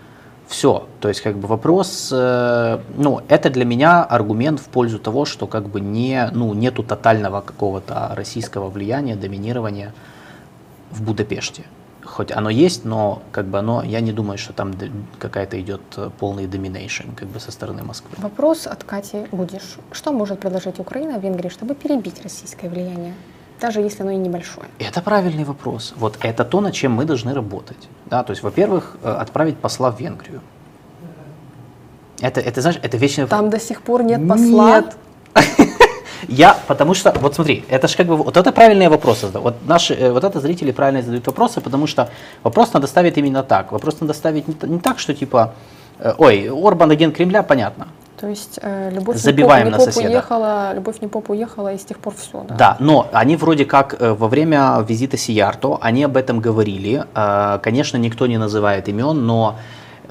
[0.47, 0.87] Все.
[1.01, 5.45] То есть, как бы вопрос, э, ну, это для меня аргумент в пользу того, что
[5.45, 9.93] как бы не, ну, нету тотального какого-то российского влияния, доминирования
[10.91, 11.63] в Будапеште.
[12.03, 14.73] Хоть оно есть, но как бы оно, я не думаю, что там
[15.19, 18.11] какая-то идет э, полный доминейшн как бы со стороны Москвы.
[18.17, 19.77] Вопрос от Кати Гудиш.
[19.91, 23.13] Что может предложить Украина Венгрии, чтобы перебить российское влияние,
[23.61, 24.67] даже если оно и небольшое?
[24.79, 25.93] Это правильный вопрос.
[25.97, 27.89] Вот это то, над чем мы должны работать.
[28.05, 30.41] Да, то есть, во-первых, э, отправить посла в Венгрию.
[32.19, 33.27] Это, это знаешь, это вечный.
[33.27, 34.81] Там до сих пор нет посла.
[34.81, 34.97] Нет.
[36.27, 39.27] Я, потому что, вот смотри, это же как бы, вот это правильные вопросы.
[39.27, 42.09] Вот наши, э, вот это зрители правильно задают вопросы, потому что
[42.43, 43.71] вопрос надо ставить именно так.
[43.71, 45.53] Вопрос надо ставить не, не так, что типа,
[45.99, 47.87] э, ой, Орбан агент Кремля, понятно.
[48.19, 50.13] То есть э, любовь Забиваем не на поп, не поп соседа.
[50.13, 52.43] уехала, любовь не поп уехала, и с тех пор все.
[52.47, 52.55] Да.
[52.55, 57.05] Да, но они вроде как э, во время визита Сиярто, они об этом говорили.
[57.13, 59.55] Э, Конечно, никто не называет имен, но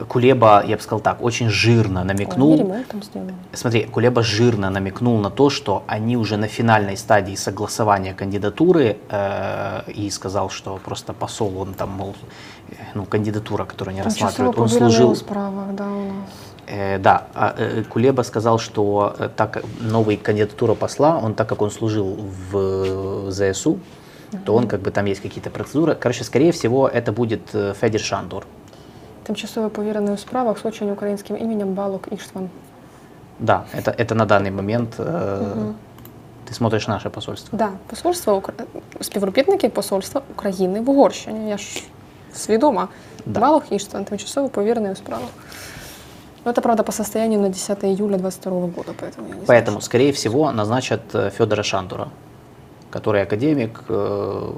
[0.09, 2.74] Кулеба, я бы сказал так, очень жирно Ой, намекнул.
[2.90, 3.34] там сделали.
[3.52, 9.90] Смотри, Кулеба жирно намекнул на то, что они уже на финальной стадии согласования кандидатуры э,
[9.90, 12.14] и сказал, что просто посол, он там, мол,
[12.68, 15.16] э, ну, кандидатура, которую они рассматривают, он служил...
[15.16, 16.55] справа, да, у нас.
[16.68, 21.47] Э, да, а, э, Кулеба сказал, что э, так как новый кандидатура посла, он так
[21.49, 22.18] как он служил
[22.51, 23.80] в э, ЗСУ,
[24.45, 25.95] то он как бы там есть какие-то процедуры.
[25.95, 28.45] Короче, скорее всего, это будет э, Федір Шандор.
[29.24, 32.49] Тимчасово повірений у справах з очень українським іменем Балок Іштван.
[33.39, 35.74] Да, это, это на данный момент э,
[36.47, 37.57] ты смотришь наше посольство.
[37.57, 38.53] Да, посольство Укра-
[39.01, 41.49] співробітники посольства України в Угорщині.
[41.49, 41.84] Я ж
[42.34, 42.88] свідома.
[43.26, 43.39] Да.
[43.39, 45.30] Балок Іштван, тимчасово повірений у справах.
[46.47, 49.47] Но это, правда, по состоянию на 10 июля 22 года, поэтому я не знаю.
[49.49, 52.09] Поэтому, скорее всего, назначат э, Федора Шандора,
[52.88, 54.53] который академик, э,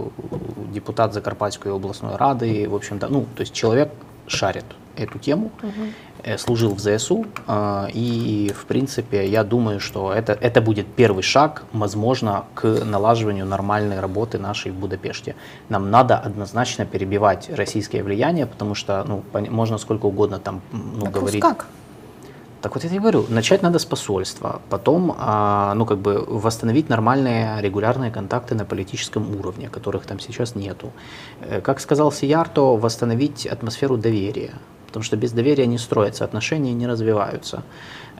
[0.74, 3.88] депутат Закарпатской областной рады, в общем-то, ну, то есть человек
[4.26, 4.66] шарит
[5.00, 5.50] эту тему,
[6.22, 11.22] э, служил в ЗСУ, э, и, в принципе, я думаю, что это, это будет первый
[11.22, 15.34] шаг, возможно, к налаживанию нормальной работы нашей в Будапеште.
[15.68, 21.14] Нам надо однозначно перебивать российское влияние, потому что, ну, можно сколько угодно там, ну, Вопрос
[21.14, 21.42] говорить.
[21.42, 21.66] как?
[22.60, 26.88] Так вот я тебе говорю, начать надо с посольства, потом, а, ну как бы восстановить
[26.88, 30.90] нормальные регулярные контакты на политическом уровне, которых там сейчас нету.
[31.40, 34.54] Э, Как сказал Сиярто, восстановить атмосферу доверия,
[34.98, 37.62] потому что без доверия не строятся отношения, не развиваются.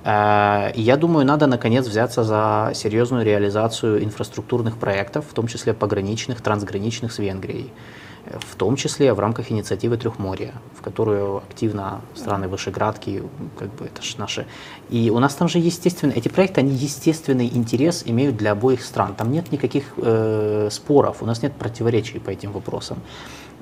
[0.05, 6.41] Э, Я думаю, надо наконец взяться за серьезную реализацию инфраструктурных проектов, в том числе пограничных,
[6.41, 7.73] трансграничных с Венгрией
[8.51, 13.23] в том числе в рамках инициативы Трехморья, в которую активно страны Вышеградки,
[13.59, 14.47] как бы это ж наши.
[14.91, 19.15] И у нас там же естественно, эти проекты, они естественный интерес имеют для обоих стран.
[19.15, 22.99] Там нет никаких э, споров, у нас нет противоречий по этим вопросам.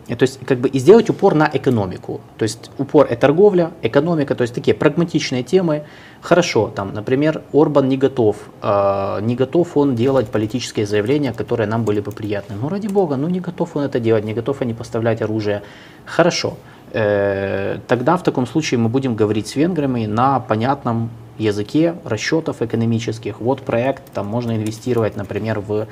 [0.08, 2.20] Э, То есть, как бы и сделать упор на экономику.
[2.38, 5.82] То есть упор и торговля, экономика, то есть такие прагматичные темы.
[6.20, 11.84] Хорошо, там, например, Орбан не готов, э, не готов он делать политические заявления, которые нам
[11.84, 12.56] были бы приятны.
[12.60, 15.62] Ну, ради бога, ну не готов он это делать, не готов они поставлять оружие.
[16.04, 16.56] Хорошо,
[16.92, 23.40] Э, тогда в таком случае мы будем говорить с венграми на понятном языке расчетов экономических.
[23.40, 25.88] Вот проект, там можно инвестировать, например, в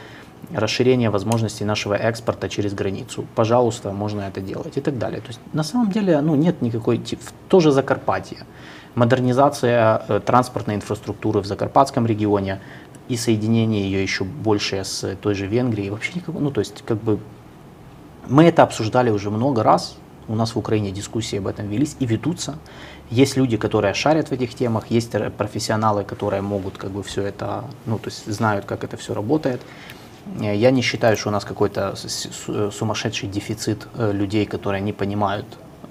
[0.55, 3.25] расширение возможностей нашего экспорта через границу.
[3.35, 5.21] Пожалуйста, можно это делать и так далее.
[5.21, 8.39] То есть на самом деле ну, нет никакой, ти- в- тоже Закарпатье.
[8.95, 12.61] Модернизация э, транспортной инфраструктуры в Закарпатском регионе
[13.09, 15.91] и соединение ее еще больше с той же Венгрией.
[15.91, 17.19] Вообще никакого, ну то есть как бы
[18.29, 19.97] мы это обсуждали уже много раз.
[20.27, 22.57] У нас в Украине дискуссии об этом велись и ведутся.
[23.11, 27.65] Есть люди, которые шарят в этих темах, есть профессионалы, которые могут как бы все это,
[27.85, 29.61] ну то есть знают, как это все работает.
[30.41, 31.95] Э, Я не считаю, что у нас какой-то
[32.49, 35.47] э, сумасшедший дефицит э, людей, которые не понимают,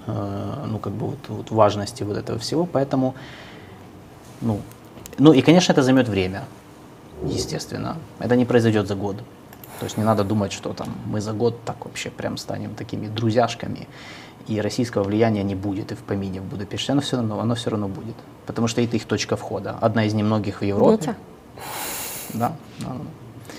[0.06, 3.14] ну как бы вот, вот важности вот этого всего, поэтому,
[4.42, 4.60] ну,
[5.16, 6.44] ну и конечно это займет время,
[7.22, 9.16] естественно, это не произойдет за год.
[9.80, 13.06] То есть не надо думать, что там мы за год так вообще прям станем такими
[13.06, 13.88] друзьяшками,
[14.46, 16.92] и российского влияния не будет и в помине в Будапеште.
[16.92, 18.16] Оно все равно, оно все равно будет.
[18.46, 19.78] Потому что это их точка входа.
[19.80, 20.96] Одна из немногих в Европе.
[21.06, 21.16] Витя,
[22.34, 22.96] Да, да,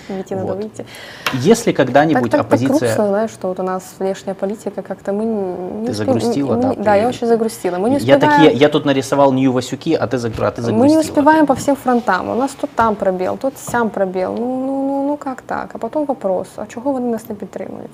[0.08, 0.14] да.
[0.16, 0.56] Вите надо Вот.
[0.56, 0.86] выйти.
[1.32, 2.78] Если когда-нибудь так, так, так оппозиция...
[2.78, 6.62] грустно, знаешь, что вот у нас внешняя политика как-то мы не Ты успе- загрустила, мы-
[6.62, 7.78] да, мы- Да, ты- я очень загрустила.
[7.78, 10.62] Мы не я, успеваем, такие, я тут нарисовал Нью Васюки, а ты, заг- а ты
[10.62, 10.78] загрустила.
[10.78, 12.28] мы не успеваем по всем фронтам.
[12.30, 14.32] У нас тут там пробел, тут сям пробел.
[14.34, 15.70] Ну, ну, ну, ну как так?
[15.74, 17.90] А потом вопрос, а чого вони нас не підтримують?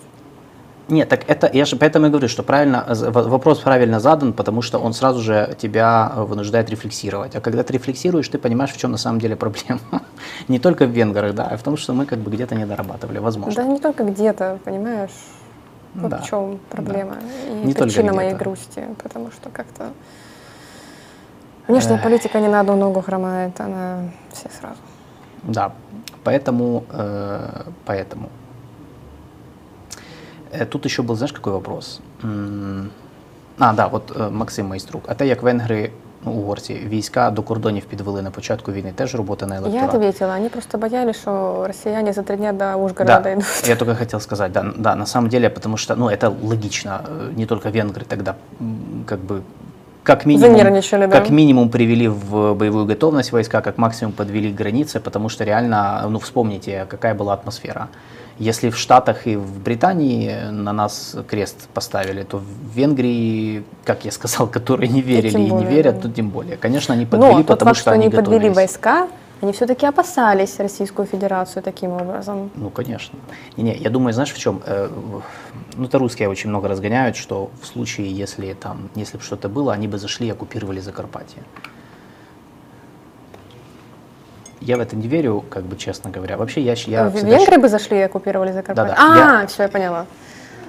[0.93, 4.61] Нет, так это, я же поэтому и говорю, что правильно, в- вопрос правильно задан, потому
[4.61, 7.34] что он сразу же тебя э, вынуждает рефлексировать.
[7.34, 9.80] А когда ты рефлексируешь, ты понимаешь, в чем на самом деле проблема.
[10.49, 13.18] Не только в венграх, да, а в том, что мы как бы где-то не дорабатывали,
[13.20, 13.62] возможно.
[13.62, 15.11] Да не только где-то, понимаешь?
[15.95, 16.18] Вот Да.
[16.18, 17.16] в чем проблема
[17.49, 19.93] и Не причина моей грусти, потому что как-то
[21.68, 24.76] внешняя политика не на одну ногу хромает, она все сразу.
[25.43, 25.72] Да,
[26.22, 28.28] поэтому, э, поэтому.
[30.51, 31.99] Э, Тут еще был, знаешь, какой вопрос?
[32.23, 32.89] М,
[33.59, 35.03] А, да, от е, Максим Майструк.
[35.07, 35.91] А те, як венгри,
[36.25, 39.95] ну, угорці, війська до кордонів підвели на початку війни, теж робота на Я електорат?
[39.95, 43.45] ответила, они просто боялись, что россияне за три дня до Ужгорода Да, дойдут.
[43.67, 47.31] я только хотел сказать, да, да, на самом деле, потому что, ну, это логично, э,
[47.38, 49.41] не только венгры тогда, м, как бы,
[50.03, 51.19] как минимум, Занервничали, да.
[51.19, 56.05] как минимум привели в боевую готовность войска, как максимум подвели к границе, потому что реально,
[56.09, 57.88] ну, вспомните, какая была атмосфера.
[58.43, 64.11] Если в Штатах и в Британии на нас крест поставили, то в Венгрии, как я
[64.11, 66.03] сказал, которые не верили тем и не верят, да.
[66.03, 66.57] то тем более.
[66.57, 68.57] Конечно, они подвели, Но тот потому факт, что что они подвели готовились.
[68.57, 69.09] войска,
[69.43, 72.51] они все-таки опасались Российскую Федерацию таким образом.
[72.57, 73.16] Ну, конечно.
[73.57, 74.61] Не, не, я думаю, знаешь, в чем?
[74.66, 74.88] Э,
[75.76, 79.72] ну, это русские очень много разгоняют, что в случае, если там, если бы что-то было,
[79.72, 81.43] они бы зашли и оккупировали Закарпатье.
[84.62, 86.36] Я в это не верю, как бы честно говоря.
[86.36, 88.94] Вообще, я, я В- всегда Венгры бы зашли и оккупировали Закарпатье?
[88.94, 90.06] Да-да, А, я- все, я поняла.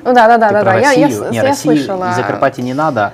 [0.05, 0.73] Ну да, да, да, да, да.
[0.75, 2.11] Я, я, не, я Россию слышала.
[2.11, 3.13] Закарпатье не надо,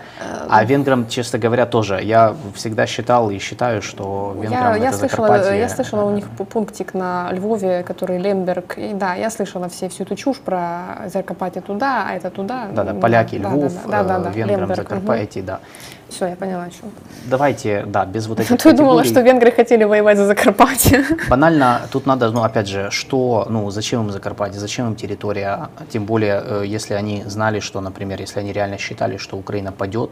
[0.50, 2.00] а венграм, честно говоря, тоже.
[2.02, 6.12] Я всегда считал и считаю, что венграм Я, я, это слышала, Закарпатье, я слышала у
[6.16, 8.78] них пу- пунктик на Львове, который Лемберг.
[8.80, 12.70] И да, я слышала все, всю эту чушь про Закарпатье туда, а это туда.
[12.72, 15.60] Да-да, Ну, поляки, да, Львов, да, да, да, да, э, венграм Лемберг, Закарпатье, да.
[16.10, 16.92] Все, я поняла, о чем.
[17.26, 21.06] Давайте, да, без вот этих А я думала, что венгры хотели воевать за Закарпатье.
[21.30, 26.06] Банально, тут надо, ну, опять же, что, ну, зачем им Закарпатье, зачем им территория, тем
[26.06, 30.12] более, э, если они знали, что, например, если они реально считали, что Украина падет,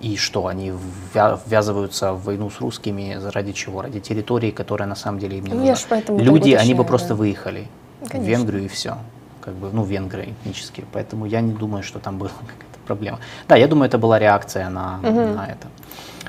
[0.00, 0.72] и что они
[1.14, 3.80] ввя- ввязываются в войну с русскими, ради чего?
[3.80, 5.76] Ради территории, которая на самом деле им не Ну, нужна.
[5.88, 7.14] так Люди, они бы просто да.
[7.14, 7.68] выехали
[8.02, 8.30] в Конечно.
[8.30, 8.96] Венгрию и все.
[9.40, 10.84] Как бы, ну, венгры этнические.
[10.92, 12.30] Поэтому я не думаю, что там была
[12.86, 13.18] проблема.
[13.48, 15.68] Да, я думаю, это была реакция на, на это.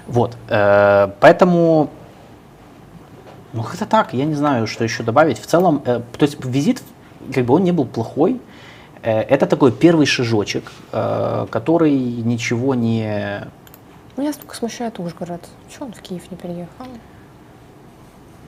[0.08, 0.38] Вот.
[0.50, 1.90] э, поэтому
[3.56, 5.40] ну, это так, я не знаю, что еще добавить.
[5.40, 6.84] В целом, э, то есть визит,
[7.34, 8.42] как бы он не был плохой.
[9.02, 13.48] Э, это такой первый шажочек, э, который ничего не...
[14.18, 15.42] Меня столько смущает Ужгород.
[15.70, 16.86] Чего он в Киев не переехал?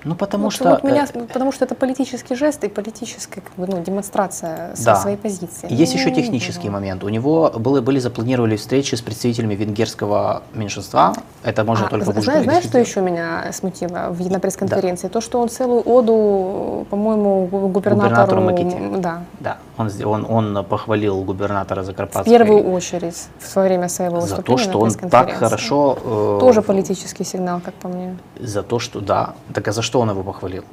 [0.03, 0.69] Ну, потому Вот- что...
[0.69, 4.95] вот меня, э, потому что это политический жест и политическая как бы, ну, демонстрация Да.
[4.95, 5.67] своей позиции.
[5.69, 7.03] Есть Ну, еще технический момент.
[7.03, 11.13] У него были, были запланировали встречи с представителями венгерского меньшинства.
[11.43, 15.07] Это можно А, только в знаешь, знаешь, что еще меня смутило в, на пресс-конференции?
[15.07, 18.41] То, что он целую оду, по-моему, гу- губернатору...
[18.41, 18.99] Губернатору Маките.
[19.01, 24.21] Да, Да, он, он, он похвалил губернатора в Закарпатской первую очередь в свое время своего
[24.21, 25.97] за выступления то, что он так хорошо...
[26.03, 28.17] э, Тоже политический сигнал, как по мне.
[28.39, 29.35] За то, что да.
[29.53, 30.63] Так а за что он его похвалил?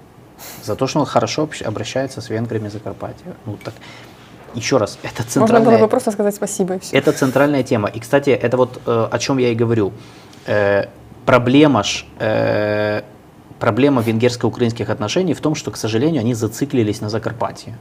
[0.62, 3.34] За то, что он хорошо обращается с венграми Закарпатья.
[3.46, 3.74] Ну так,
[4.54, 6.96] еще раз, это Можно было центральная, бы просто сказать спасибо все.
[6.96, 7.88] это центральная тема.
[7.88, 9.92] И, кстати, это вот э, о чем я и говорю.
[10.46, 10.86] Э,
[11.26, 13.02] проблема ж, э,
[13.58, 17.76] проблема венгерско-украинских отношений в том, что, к сожалению, они зациклились на Закарпатье.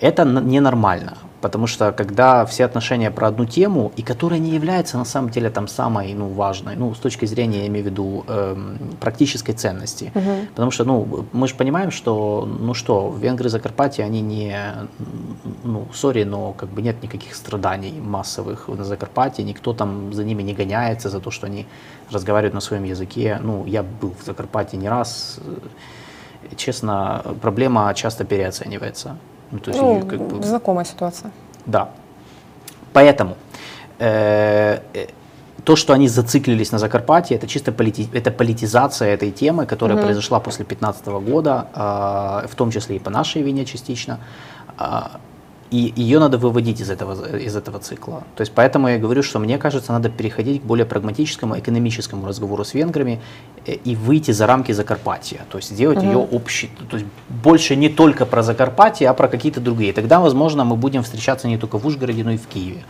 [0.00, 5.04] Это ненормально, потому что когда все отношения про одну тему, и которая не является на
[5.04, 8.78] самом деле там самой ну, важной, ну, с точки зрения, я имею в виду, эм,
[8.98, 10.10] практической ценности.
[10.14, 10.46] Мгм.
[10.54, 14.56] Потому что, ну, мы же понимаем, что, ну что, венгры Закарпатья, они не,
[15.64, 20.42] ну, сори, но как бы нет никаких страданий массовых на Закарпатье, никто там за ними
[20.42, 21.66] не гоняется за то, что они
[22.10, 23.38] разговаривают на своем языке.
[23.42, 25.38] Ну, я был в Закарпатье не раз,
[26.56, 29.16] честно, проблема часто переоценивается.
[29.52, 31.30] Ну, то есть, Ну, как бы- знакомая ситуация.
[31.66, 31.88] да.
[32.92, 33.36] Поэтому
[33.98, 35.06] э, э,
[35.64, 40.06] то, что они зациклились на Закарпатье, это чисто полити- это политизация этой темы, которая Мгм.
[40.06, 44.18] произошла после 2015 года, а, в том числе и по нашей вине частично.
[44.78, 45.10] А,
[45.70, 48.24] и ее надо выводить из этого, из этого цикла.
[48.34, 52.64] То есть поэтому я говорю, что мне кажется, надо переходить к более прагматическому, экономическому разговору
[52.64, 53.20] с венграми
[53.66, 55.40] э, и выйти за рамки Закарпатья.
[55.50, 56.06] То есть сделать Мгм.
[56.08, 59.92] ее общей, то есть больше не только про Закарпатье, а про какие-то другие.
[59.92, 62.82] Тогда, возможно, мы будем встречаться не только в Ужгороде, но и в Киеве.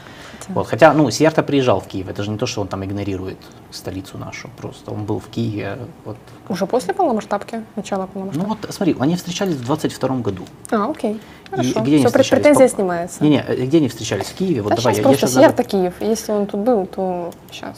[0.55, 0.67] Вот.
[0.67, 3.39] Хотя, ну, Сиерта приезжал в Киев, это же не то, что он там игнорирует
[3.71, 5.79] столицу нашу, просто он был в Киеве.
[6.05, 6.17] Вот.
[6.49, 8.49] Уже после полномасштабки, начала Ну полномасштабки?
[8.49, 10.45] вот, смотри, они встречались в 22 году.
[10.71, 11.21] А, окей.
[11.51, 11.69] Хорошо.
[11.81, 12.43] где они Все, встречались?
[12.43, 13.23] претензия По- снимается.
[13.25, 14.27] Не-не, э, где они встречались?
[14.27, 14.63] В Киеве?
[14.63, 15.95] Вот Да давай, сейчас я, я просто щас даже- Сьерта Киев.
[16.01, 17.77] Если он тут был, то сейчас.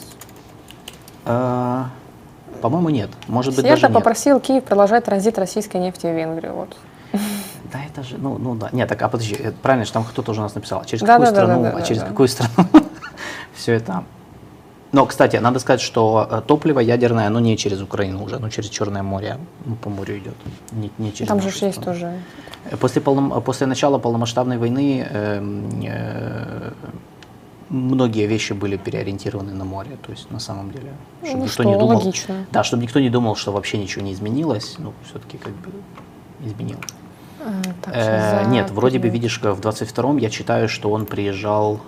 [1.25, 1.89] А,
[2.61, 3.09] по-моему, нет.
[3.27, 3.93] Может быть, Сьерта даже нет.
[3.93, 6.53] попросил Киев продолжать транзит российской нефти в Венгрию.
[6.53, 6.75] Вот.
[7.71, 8.69] Да, это же, ну, ну да.
[8.71, 10.81] Нет, так, а подожди, правильно, что там кто-то уже нас написал.
[10.81, 12.07] А Через Да, какую да, страну, да, да, а через да.
[12.07, 12.67] какую страну
[13.53, 14.03] все это.
[14.91, 18.69] Но, кстати, надо сказать, что э, топливо ядерное, оно не через Украину уже, оно через
[18.69, 20.35] Черное море, ну, по морю идет,
[20.71, 22.11] не, не через Там же есть тоже.
[22.79, 26.71] После, полном- после начала полномасштабной войны эм, э,
[27.69, 30.93] многие вещи были переориентированы на море, то есть на самом деле,
[31.23, 32.45] чтобы Ну никто что, не думал, логично.
[32.51, 35.71] да, чтобы никто не думал, что вообще ничего не изменилось, ну все-таки как бы
[36.45, 36.85] изменилось.
[37.81, 41.79] Так, Э, щас нет, вроде бы видишь, в 22-м я читаю, что он приезжал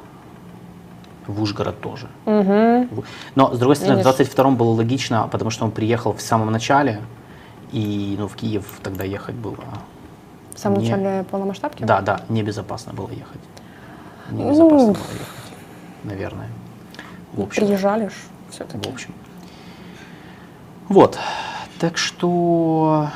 [1.27, 2.07] в Ужгород тоже.
[2.25, 3.03] В-
[3.35, 4.13] Но, с другой стороны, Видишь.
[4.13, 7.01] в 22-м было логично, потому что он приехал в самом начале,
[7.71, 9.57] и ну, в Киев тогда ехать было
[10.53, 11.83] В самом не- начале полномасштабки?
[11.83, 13.41] Да, да, небезопасно было ехать.
[14.29, 15.53] Ну, Небезопасно было ехать,
[16.03, 16.49] наверное.
[17.33, 18.11] В общем, Приезжали ж
[18.49, 18.89] в все-таки.
[18.89, 19.13] общем.
[20.89, 21.17] Вот.
[21.79, 23.09] Так что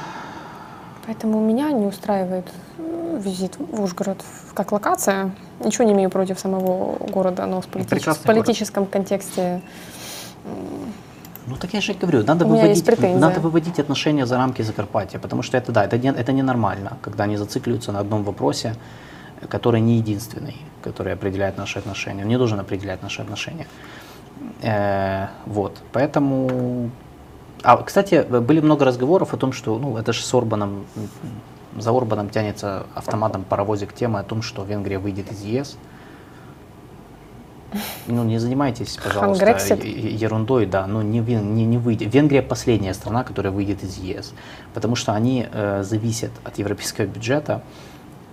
[1.10, 2.45] Поэтому меня не устраивает
[2.78, 5.32] э, визит в Ужгород как локация.
[5.60, 9.64] Ничего не имею против самого города, но в, политич- прекрасный в политическом контексте
[11.47, 15.57] Ну так я же говорю, надо выводить, надо выводить отношения за рамки Закарпатья, потому что
[15.57, 18.76] это да, это, не, это ненормально, когда они зацикливаются на одном вопросе,
[19.49, 22.22] который не единственный, который определяет наши отношения.
[22.22, 23.66] Он не должен определять наши отношения.
[24.62, 26.91] Э, вот, поэтому...
[27.64, 30.86] А, кстати, были много разговоров о том, что, ну, это же с Орбаном,
[31.78, 35.78] за Орбаном тянется автоматом паровозик темы о том, что Венгрия выйдет из ЕС.
[38.07, 39.45] Ну, не занимайтесь, пожалуйста,
[39.76, 42.14] ерундой, да, ну, не, не, не выйдет.
[42.14, 44.34] Венгрия последняя страна, которая выйдет из ЕС,
[44.74, 47.62] потому что они э, зависят от европейского бюджета,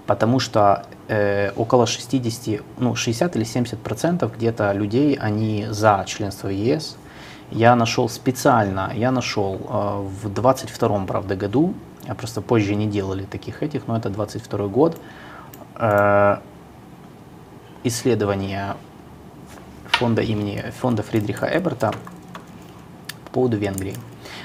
[0.07, 6.49] потому что э, около 60, ну, 60 или 70 процентов где-то людей, они за членство
[6.49, 6.97] в ЕС.
[7.51, 11.75] Я нашел специально, я нашел э, в 22 правда, году,
[12.07, 14.97] а просто позже не делали таких этих, но это 22 год,
[15.77, 16.37] э,
[17.85, 18.75] исследование
[19.87, 21.93] фонда имени фонда Фридриха Эберта
[23.25, 23.95] по поводу Венгрии.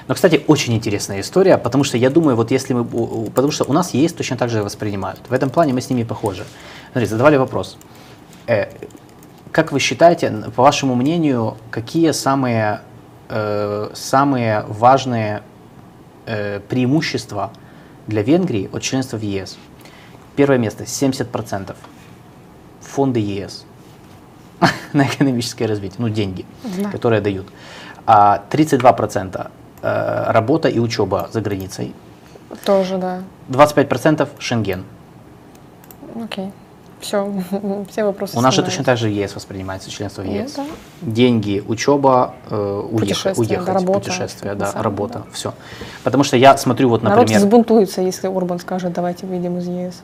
[0.08, 2.84] Но, кстати, очень интересная история, потому что я думаю, вот если мы,
[3.30, 5.20] потому что у нас есть точно так же воспринимают.
[5.28, 6.44] В этом плане мы с ними похожи.
[6.92, 7.76] Смотрите, задавали вопрос.
[8.46, 8.66] Э,
[9.52, 12.80] как вы считаете, по вашему мнению, какие самые,
[13.32, 15.42] э, самые важные
[16.26, 17.50] э, преимущества
[18.06, 19.56] для Венгрии от членства в ЕС?
[20.36, 21.74] Первое место 70%
[22.80, 23.64] фонды ЕС
[24.92, 26.44] на экономическое развитие, ну деньги,
[26.78, 26.90] Да.
[26.90, 27.46] которые дают.
[28.06, 29.50] А 32%
[29.82, 31.94] э, работа и учеба за границей,
[32.64, 33.22] тоже, да.
[33.48, 34.84] 25% Шенген.
[36.22, 36.52] Окей.
[37.02, 37.30] Все,
[37.90, 40.52] все вопросы У нас же точно так же ЕС воспринимается, членство в Ну ЕС.
[40.54, 40.64] да.
[41.02, 45.24] Деньги, учеба, э, уехать, да, работа, путешествия, да, самом- работа, да.
[45.32, 45.52] все.
[46.04, 50.02] Потому что я смотрю вот, Народ например, взбунтуется, если Орбан скажет, давайте выйдем из ЕС.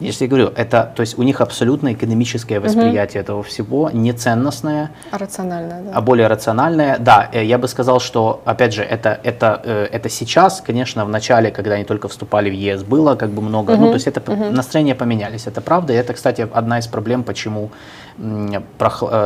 [0.00, 4.90] Я же говорю, это, то есть у них абсолютно экономическое восприятие этого всего, не ценностное,
[5.10, 5.90] А рационально, да.
[5.94, 6.98] а более рациональное.
[6.98, 11.08] Да, э, я бы сказал, что, опять же, это, это, э, это сейчас, конечно, в
[11.08, 14.20] начале, когда они только вступали в ЕС, было как бы много, ну, то есть это
[14.20, 17.70] п- настроения поменялись, это правда, и это, кстати, одна из проблем, почему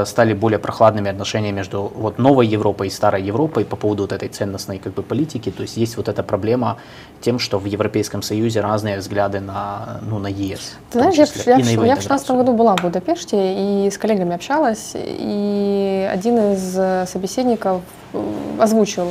[0.05, 4.29] стали более прохладными отношения между вот новой Европой и старой Европой по поводу вот этой
[4.29, 6.77] ценностной как бы политики, то есть есть вот эта проблема
[7.21, 10.59] тем, что в Европейском Союзе разные взгляды на, ну, на ЕС.
[10.89, 12.37] в Ты том знаешь, я, числе, я, и на в- его я в 2016 интеграцию.
[12.37, 17.81] году была в Будапеште и с коллегами общалась, и один из э, собеседников
[18.13, 18.19] э,
[18.59, 19.07] озвучил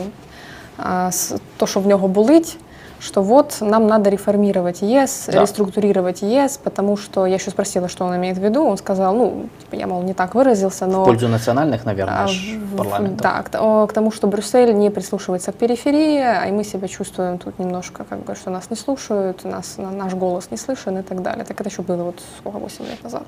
[0.78, 2.57] а, с- то, що в нього болить,
[3.02, 5.41] Что вот нам надо реформировать ЕС, Да.
[5.41, 9.49] реструктурировать ЕС, потому что я еще спросила, что он имеет в виду, он сказал, ну,
[9.60, 11.02] типа, я, мол, не так выразился, но...
[11.02, 13.22] В пользу национальных, наверное, А, парламентов.
[13.22, 17.39] Да, к, к тому, что Брюссель не прислушивается к периферии, а и мы себя чувствуем
[17.39, 21.02] тут немножко, как бы, что нас не слушают, нас, на- наш голос не слышен и
[21.02, 21.43] так далее.
[21.43, 23.24] Так это еще было вот сколько, 8 лет назад.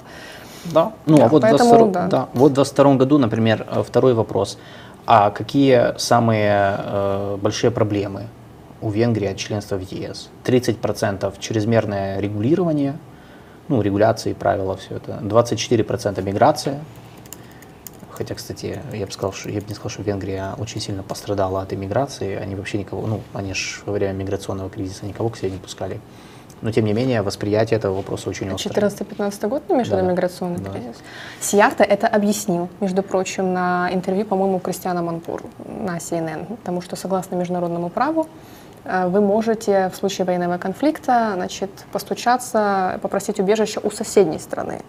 [0.65, 0.91] Да.
[1.07, 2.07] Ну, Да, а вот, в поэтому 22, да.
[2.07, 4.57] да, вот в 22 году, например, э, второй вопрос.
[5.05, 8.21] А какие самые э, большие проблемы
[8.84, 10.29] у Венгрии от членства в ЕС?
[10.45, 12.97] 30% чрезмерное регулирование,
[13.69, 15.19] ну, регуляции, правила, все это.
[15.21, 16.81] 24% миграция.
[18.11, 21.61] Хотя, кстати, я бы сказал, что я бы не сказал, что Венгрия очень сильно пострадала
[21.63, 22.36] от иммиграции.
[22.36, 25.99] Они вообще никого, ну, они же во время миграционного кризиса никого к себе не пускали.
[26.61, 28.73] Но, тем не менее, восприятие этого вопроса очень острое.
[28.89, 30.01] 14-15 год, ну, между Да.
[30.01, 30.69] миграционный Да.
[30.69, 30.95] кризис.
[31.41, 37.36] Сиарта это объяснил, между прочим, на интервью, по-моему, Кристиана Манпуру на CNN, потому что, согласно
[37.36, 38.27] международному праву,
[38.86, 44.81] вы можете в случае военного конфликта значит, постучаться, попросить убежище у соседней страны.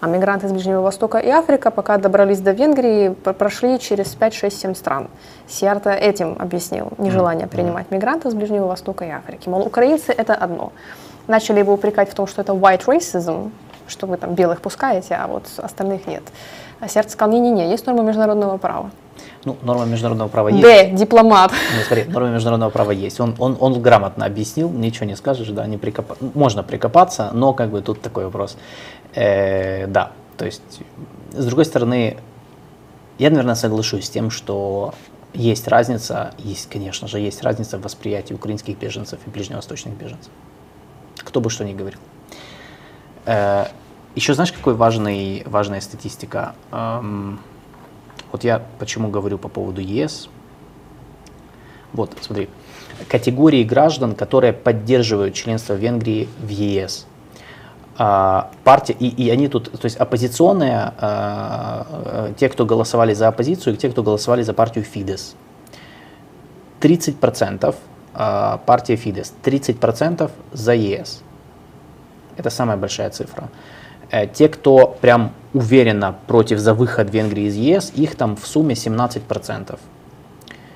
[0.00, 4.32] А мигранты из Ближнего Востока и Африка, пока добрались до Венгрии, пр- прошли через 5,
[4.34, 5.08] 6, 7 стран.
[5.46, 9.48] Сиарта этим объяснил нежелание принимать мигрантов из Ближнего Востока и Африки.
[9.48, 10.72] Мол, украинцы— это одно.
[11.26, 13.50] начали его упрекать в том, что это white racism,
[13.86, 16.22] что вы там белых пускаете, а вот остальных нет.
[16.80, 18.90] А сердце сказал, не-не-не, есть нормы международного права.
[19.44, 20.62] Ну, норма международного права есть.
[20.62, 21.50] Д, дипломат.
[21.50, 23.20] Ну, смотри, норма международного права есть.
[23.20, 26.16] Он, он, он грамотно объяснил, ничего не скажешь, да, не прикопа...
[26.34, 28.56] можно прикопаться, но как бы тут такой вопрос.
[29.14, 30.80] Э, да, то есть,
[31.32, 32.18] с другой стороны,
[33.18, 34.94] я, наверное, соглашусь с тем, что
[35.32, 40.32] есть разница, есть, конечно же, есть разница в восприятии украинских беженцев и ближневосточных беженцев.
[41.16, 42.00] Кто бы что ни говорил.
[43.24, 43.66] Э,
[44.14, 46.54] еще знаешь, какой важный, важная статистика?
[46.72, 47.40] Эм,
[48.32, 50.28] вот я почему говорю по поводу ЕС.
[51.92, 52.48] Вот, смотри,
[53.08, 57.06] категории граждан, которые поддерживают членство Венгрии в ЕС.
[57.98, 63.28] А, партия, и, и они тут, то есть оппозиционные, а, а, те, кто голосовали за
[63.28, 65.34] оппозицию, и те, кто голосовали за партию Фидес.
[66.80, 67.74] 30%
[68.14, 71.22] а, партия Фидес, 30% за ЕС.
[72.36, 73.50] Это самая большая цифра.
[74.10, 78.74] Э, те, кто прям уверенно против за выход Венгрии из ЕС, их там в сумме
[78.74, 79.78] 17%.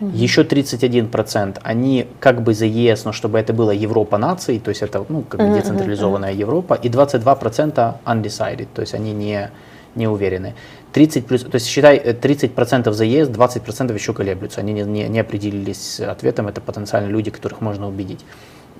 [0.00, 0.10] Угу.
[0.10, 4.82] Еще 31% они как бы за ЕС, но чтобы это была Европа наций, то есть
[4.82, 9.50] это ну, как бы децентрализованная uh-huh, Европа, и 22% undecided, то есть они не,
[9.94, 10.54] не уверены.
[10.92, 15.20] 30 плюс, то есть считай 30% за ЕС, 20% еще колеблются, они не, не, не
[15.20, 18.24] определились с ответом, это потенциально люди, которых можно убедить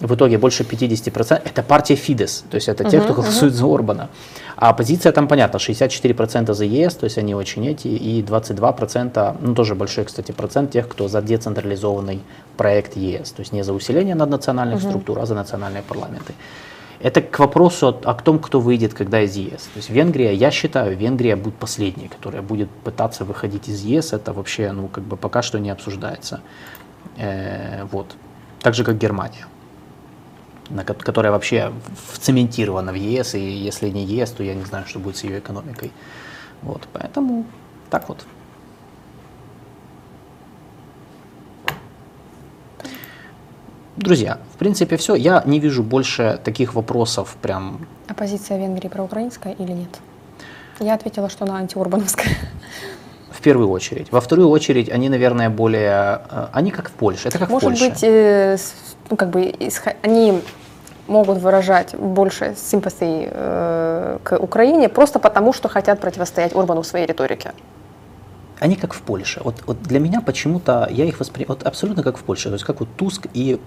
[0.00, 3.56] в итоге больше 50%, это партия Фидес, то есть это те, uh-huh, кто голосует uh-huh.
[3.56, 4.08] за Орбана.
[4.56, 9.54] А оппозиция там понятно, 64% за ЕС, то есть они очень эти, и 22%, ну
[9.54, 12.22] тоже большой, кстати, процент тех, кто за децентрализованный
[12.56, 14.88] проект ЕС, то есть не за усиление наднациональных uh-huh.
[14.88, 16.34] структур, а за национальные парламенты.
[17.00, 19.62] Это к вопросу о, о том, кто выйдет когда из ЕС.
[19.62, 24.12] То есть Венгрия, я считаю, Венгрия будет последней, которая будет пытаться выходить из ЕС.
[24.12, 26.40] Это вообще, ну, как бы пока что не обсуждается.
[27.18, 28.06] Э, вот.
[28.62, 29.46] Так же, как Германия
[30.86, 31.72] которая вообще
[32.12, 35.38] вцементирована в ЕС, и если не ЕС, то я не знаю, что будет с ее
[35.38, 35.92] экономикой.
[36.62, 37.44] Вот, поэтому
[37.90, 38.24] так вот.
[43.96, 45.14] Друзья, в принципе, все.
[45.14, 47.86] Я не вижу больше таких вопросов прям.
[48.08, 50.00] Оппозиция Венгрии проукраинская или нет?
[50.80, 52.34] Я ответила, что она антиурбановская.
[53.44, 54.10] Первую очередь.
[54.10, 56.22] Во вторую очередь, они, наверное, более...
[56.30, 57.28] Э, они как в Польше.
[57.28, 57.90] Это как Может в Польше.
[57.90, 58.56] быть, э,
[59.10, 59.52] ну, как бы,
[60.02, 60.42] они
[61.08, 67.06] могут выражать больше симпатии э, к Украине просто потому, что хотят противостоять Орбану в своей
[67.06, 67.52] риторике.
[68.60, 69.42] Они как в Польше.
[69.44, 72.48] Вот, вот для меня почему-то я их воспринимаю вот абсолютно как в Польше.
[72.48, 73.60] То есть как вот Туск и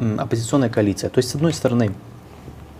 [0.00, 1.10] м, оппозиционная коалиция.
[1.10, 1.90] То есть с одной стороны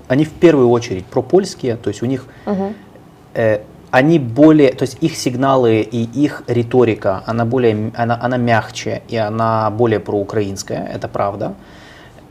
[0.07, 2.75] они в первую очередь пропольские, то есть у них угу.
[3.35, 9.03] э, они более, то есть их сигналы и их риторика, она более, она, она мягче
[9.09, 11.55] и она более проукраинская, это правда.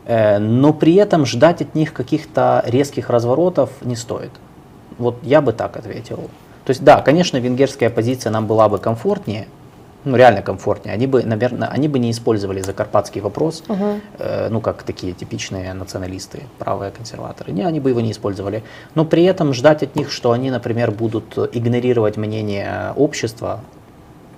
[0.05, 4.31] Э, но при этом ждать от них каких-то резких разворотов не стоит.
[4.97, 6.29] Вот я бы так ответил.
[6.65, 9.47] То есть да, конечно, венгерская позиция нам была бы комфортнее,
[10.07, 10.93] ну реально комфортнее.
[10.93, 13.99] Они бы, наверное, они бы не использовали закарпатский вопрос, угу.
[14.19, 17.51] э, ну как такие типичные националисты, правые консерваторы.
[17.51, 18.63] Не, они бы его не использовали.
[18.95, 23.61] Но при этом ждать от них, что они, например, будут игнорировать мнение общества,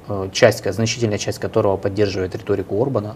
[0.08, 3.16] э, часть, значительная часть которого поддерживает риторику Орбана,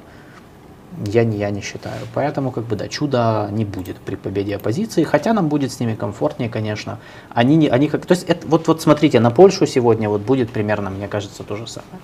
[1.06, 2.00] я не, я не считаю.
[2.14, 5.96] Поэтому, как бы, да, чуда не будет при победе оппозиции, хотя нам будет с ними
[5.96, 7.00] комфортнее, конечно.
[7.30, 10.52] Они, не, они как, то есть, это, вот, вот смотрите, на Польшу сегодня вот будет
[10.52, 12.02] примерно, мне кажется, то же самое.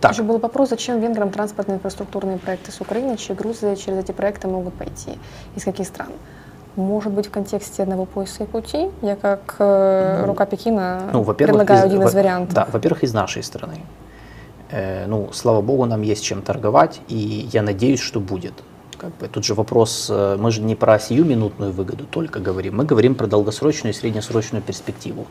[0.00, 0.12] Так.
[0.12, 4.46] Еще был вопрос, зачем венграм транспортные инфраструктурные проекты с Украины, чьи грузы через эти проекты
[4.46, 5.18] могут пойти,
[5.56, 6.08] из каких стран?
[6.76, 8.88] Может быть, в контексте одного пояса и пути?
[9.02, 12.54] Я как э, ну, рука Пекина ну, предлагаю из, один из вариантов.
[12.54, 13.80] Да, во-первых, из нашей страны.
[14.70, 18.54] Э, ну, слава богу, нам есть чем торговать, и я надеюсь, что будет.
[18.96, 22.84] Как бы, тут же вопрос, э, мы же не про сиюминутную выгоду только говорим, мы
[22.84, 25.26] говорим про долгосрочную и среднесрочную перспективу.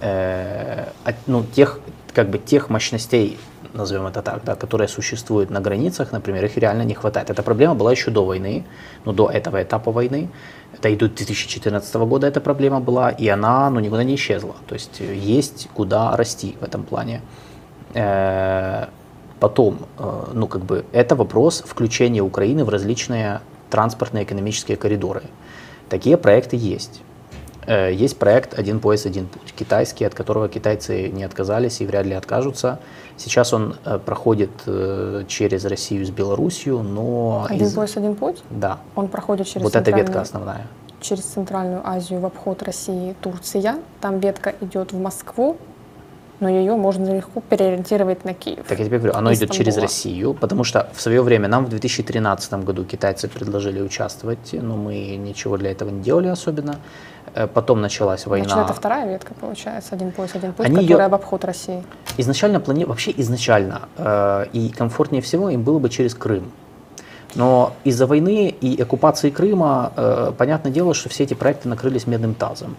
[0.00, 0.88] Э,
[1.26, 1.80] ну, тех,
[2.12, 3.38] как бы, тех мощностей,
[3.74, 7.30] назовем это так, да, которые существуют на границах, например, их реально не хватает.
[7.30, 8.64] Эта проблема была еще до войны,
[9.04, 10.28] ну, до этого этапа войны.
[10.72, 14.54] Это и до 2014 года эта проблема была, и она ну, никуда не исчезла.
[14.66, 17.20] То есть есть куда расти в этом плане.
[17.94, 18.86] Э,
[19.40, 25.22] потом, э, ну как бы, это вопрос включения Украины в различные транспортные экономические коридоры.
[25.88, 27.02] Такие проекты есть.
[27.66, 32.06] Э, есть проект «Один пояс, один путь», китайский, от которого китайцы не отказались и вряд
[32.06, 32.78] ли откажутся.
[33.16, 34.50] Сейчас он проходит
[35.28, 37.46] через Россию с Белоруссией, но...
[37.48, 37.74] «Один из...
[37.74, 38.42] пояс, один путь»?
[38.50, 38.78] Да.
[38.96, 40.66] Он проходит через Вот эта ветка основная.
[41.00, 43.76] Через Центральную Азию в обход России, Турция.
[44.00, 45.56] Там ветка идет в Москву,
[46.44, 48.66] но ее можно легко переориентировать на Киев.
[48.68, 49.78] Так я тебе говорю, оно идет через.
[49.78, 55.16] Россию, потому что в свое время нам в 2013 году китайцы предложили участвовать, но мы
[55.16, 56.76] ничего для этого не делали особенно.
[57.34, 58.48] Э, Потом началась война.
[58.48, 61.82] Значит, это вторая ветка, получается, один пояс, один путь, Они которая её- в обход России.
[62.18, 62.84] Изначально плани...
[62.84, 66.52] вообще изначально э, и комфортнее всего им было бы через Крым.
[67.34, 72.34] Но из-за войны и оккупации Крыма, э, понятное дело, что все эти проекты накрылись медным
[72.34, 72.76] тазом.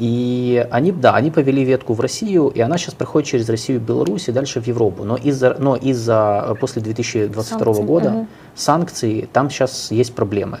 [0.00, 4.28] И они, да, они повели ветку в Россию, и она сейчас проходит через Россию, Беларусь
[4.28, 5.04] и дальше в Европу.
[5.04, 8.28] Но из-за, но из-за э, после 2022 Санкций, года мгм.
[8.54, 10.60] санкций, там сейчас есть проблемы.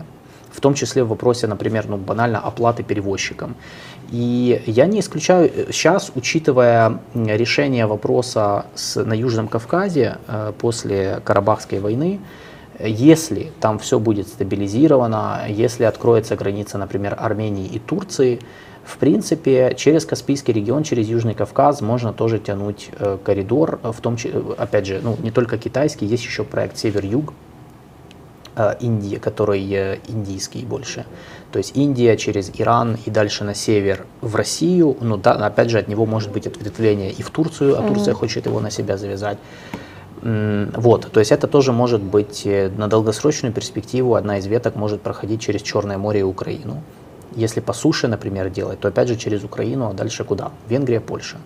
[0.52, 3.54] В том числе в вопросе, например, ну, банально оплаты перевозчикам.
[4.10, 11.22] И я не исключаю сейчас, учитывая м, решение вопроса с, на Южном Кавказе э, после
[11.24, 12.20] Карабахской войны,
[12.78, 18.40] э, если там все будет стабилизировано, если откроется граница, например, Армении и Турции,
[18.84, 24.16] в принципе, через Каспийский регион, через Южный Кавказ можно тоже тянуть э, коридор, в том
[24.16, 27.32] числе, опять же, ну, не только китайский, есть еще проект Север-Юг,
[28.56, 31.04] э, Индии, который э, индийский больше.
[31.52, 34.96] То есть Индия через Иран и дальше на север в Россию.
[35.00, 38.46] Ну да, опять же, от него может быть ответвление и в Турцию, а Турция хочет
[38.46, 39.38] его на себя завязать.
[40.22, 45.40] Вот, то есть это тоже может быть на долгосрочную перспективу одна из веток может проходить
[45.40, 46.82] через Черное море и Украину.
[47.36, 50.50] Если по суше, например, делать, то опять же через Украину, а дальше куда?
[50.68, 51.36] Венгрия, Польша.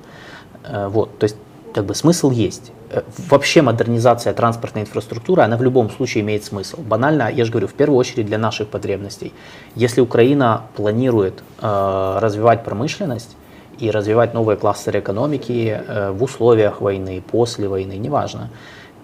[0.65, 1.37] Э, Вот, то есть
[1.75, 2.73] как бы смысл есть.
[2.91, 6.81] Э, Вообще модернизация транспортной инфраструктуры, она в любом случае имеет смысл.
[6.81, 9.33] Банально, я же говорю, в первую очередь для наших потребностей.
[9.75, 13.37] Если Украина планирует э, развивать промышленность
[13.81, 18.51] и развивать новые кластеры экономики э, в условиях войны, после войны, неважно,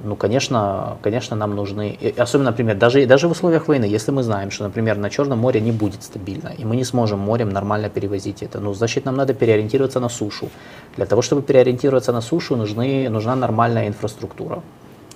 [0.03, 4.51] ну, конечно, конечно, нам нужны, особенно, например, даже, даже в условиях войны, если мы знаем,
[4.51, 8.43] что, например, на Черном море не будет стабильно, и мы не сможем морем нормально перевозить
[8.43, 10.49] это, ну, значит, нам надо переориентироваться на сушу.
[10.97, 14.63] Для того, чтобы переориентироваться на сушу, нужны, нужна нормальная инфраструктура.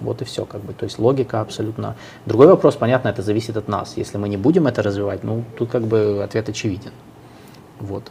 [0.01, 0.73] Вот и все, как бы.
[0.73, 1.95] То есть логика абсолютно.
[2.27, 3.97] Другой вопрос, понятно, это зависит от нас.
[3.97, 6.91] Если мы не будем это развивать, ну, тут как бы ответ очевиден.
[7.81, 8.11] Вот.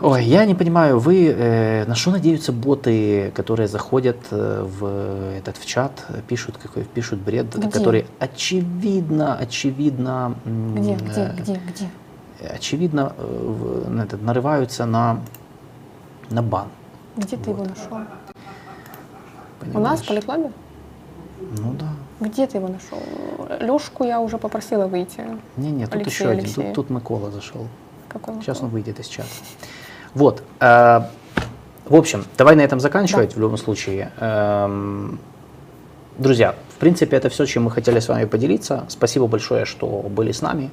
[0.00, 5.56] Ой, я не понимаю, вы э, на что надеются боты, которые заходят э, в этот
[5.56, 7.68] в чат, пишут какой пишут бред, Где?
[7.68, 11.88] который очевидно, очевидно, Где, где, э, где, где?
[12.48, 15.20] очевидно э, этот, нарываются на
[16.30, 16.68] на бан.
[17.16, 17.98] Где ты его нашел?
[19.60, 19.88] У понимаешь?
[19.90, 20.52] нас в поликлабе?
[21.58, 21.88] Ну да.
[22.20, 23.00] Где ты его нашел?
[23.60, 25.24] Лешку я уже попросила выйти.
[25.56, 26.52] Не, не, тут еще один.
[26.52, 27.66] Тут, тут Микола зашел.
[28.08, 29.28] Какой Сейчас он выйдет из чата.
[30.14, 30.42] Вот.
[30.60, 31.00] э,
[31.86, 34.12] в общем, давай на этом заканчивать в любом случае.
[34.20, 35.18] Эм,
[36.18, 38.84] друзья, в принципе, это все, чем мы хотели с вами поделиться.
[38.88, 40.70] Спасибо большое, что были с нами.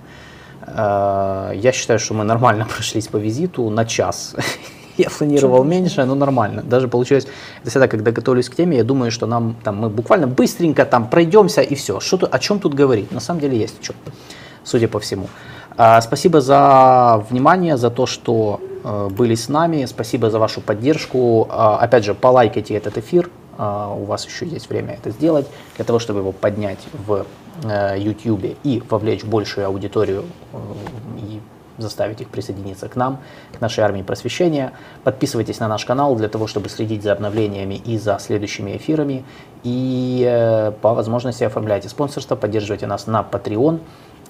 [0.67, 4.35] Э, я считаю, что мы нормально прошлись по визиту на час.
[4.97, 6.63] Я планировал меньше, но нормально.
[6.63, 7.27] Даже получилось,
[7.61, 11.09] это всегда, когда готовлюсь к теме, я думаю, что нам там мы буквально быстренько там
[11.09, 11.99] пройдемся и все.
[11.99, 13.11] Что, тут- о чем тут говорить?
[13.11, 13.95] На самом деле есть о чем,
[14.63, 15.27] судя по всему.
[15.77, 18.74] А, Спасибо за внимание, за то, что э,
[19.09, 19.85] были с нами.
[19.85, 21.47] Спасибо за вашу поддержку.
[21.49, 23.29] А, Опять же, полайкайте этот эфир.
[23.57, 27.25] А, У вас еще есть время это сделать, для того, чтобы его поднять в
[27.63, 30.57] э, YouTube и вовлечь большую аудиторию э,
[31.19, 31.41] и
[31.77, 33.19] заставить их присоединиться к нам,
[33.57, 34.73] к нашей армии просвещения.
[35.03, 39.23] Подписывайтесь на наш канал для того, чтобы следить за обновлениями и за следующими эфирами.
[39.63, 43.79] И э, по возможности оформляйте спонсорство, поддерживайте нас на Patreon.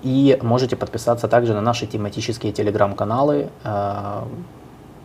[0.01, 4.21] И можете подписаться также на наши тематические телеграм-каналы э,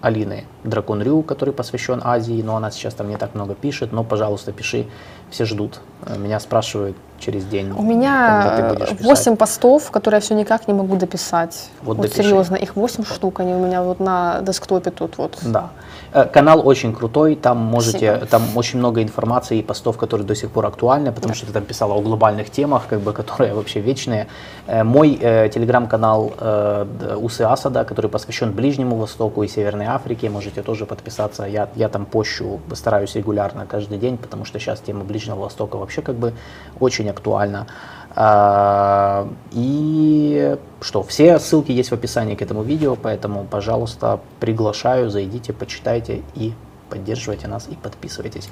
[0.01, 4.53] Алины Дракон.рю, который посвящен Азии, но она сейчас там не так много пишет, но, пожалуйста,
[4.53, 4.87] пиши,
[5.31, 5.81] все ждут.
[6.07, 9.05] Э, Меня спрашивают через день, У меня будешь писать.
[9.05, 11.71] 8 постов, которые я все никак не могу дописать.
[11.83, 12.23] Вот Вот, допиши.
[12.23, 15.39] серьезно, их 8 штук, они у меня вот на десктопе тут вот.
[15.43, 15.71] Да.
[16.13, 18.27] Э, Канал очень крутой, там можете, Спасибо.
[18.27, 21.65] там очень много информации и постов, которые до сих пор актуальны, потому что ты там
[21.65, 24.27] писала о глобальных темах, как бы, которые вообще вечные.
[24.67, 30.63] Э, Мой э, телеграм-канал э, Усы Асада, который посвящен Ближнему Востоку и Северной Африке, можете
[30.63, 31.45] тоже подписаться.
[31.45, 36.03] Я, я там пощу, стараюсь регулярно каждый день, потому что сейчас тема Ближнего Востока вообще
[36.03, 36.33] как бы
[36.81, 37.67] очень актуальна.
[38.15, 45.53] А, И что, все ссылки есть в описании к этому видео, поэтому, пожалуйста, приглашаю, зайдите,
[45.53, 46.53] почитайте и
[46.89, 48.49] поддерживайте нас и подписывайтесь.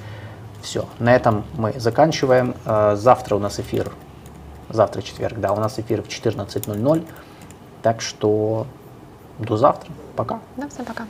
[0.61, 2.55] Все, на этом мы заканчиваем.
[2.65, 3.91] А, Завтра у нас эфир,
[4.69, 7.05] завтра четверг, да, у нас эфир в 14.00,
[7.81, 8.65] так что
[9.39, 10.39] до завтра, пока.
[10.57, 11.05] Да, всем пока.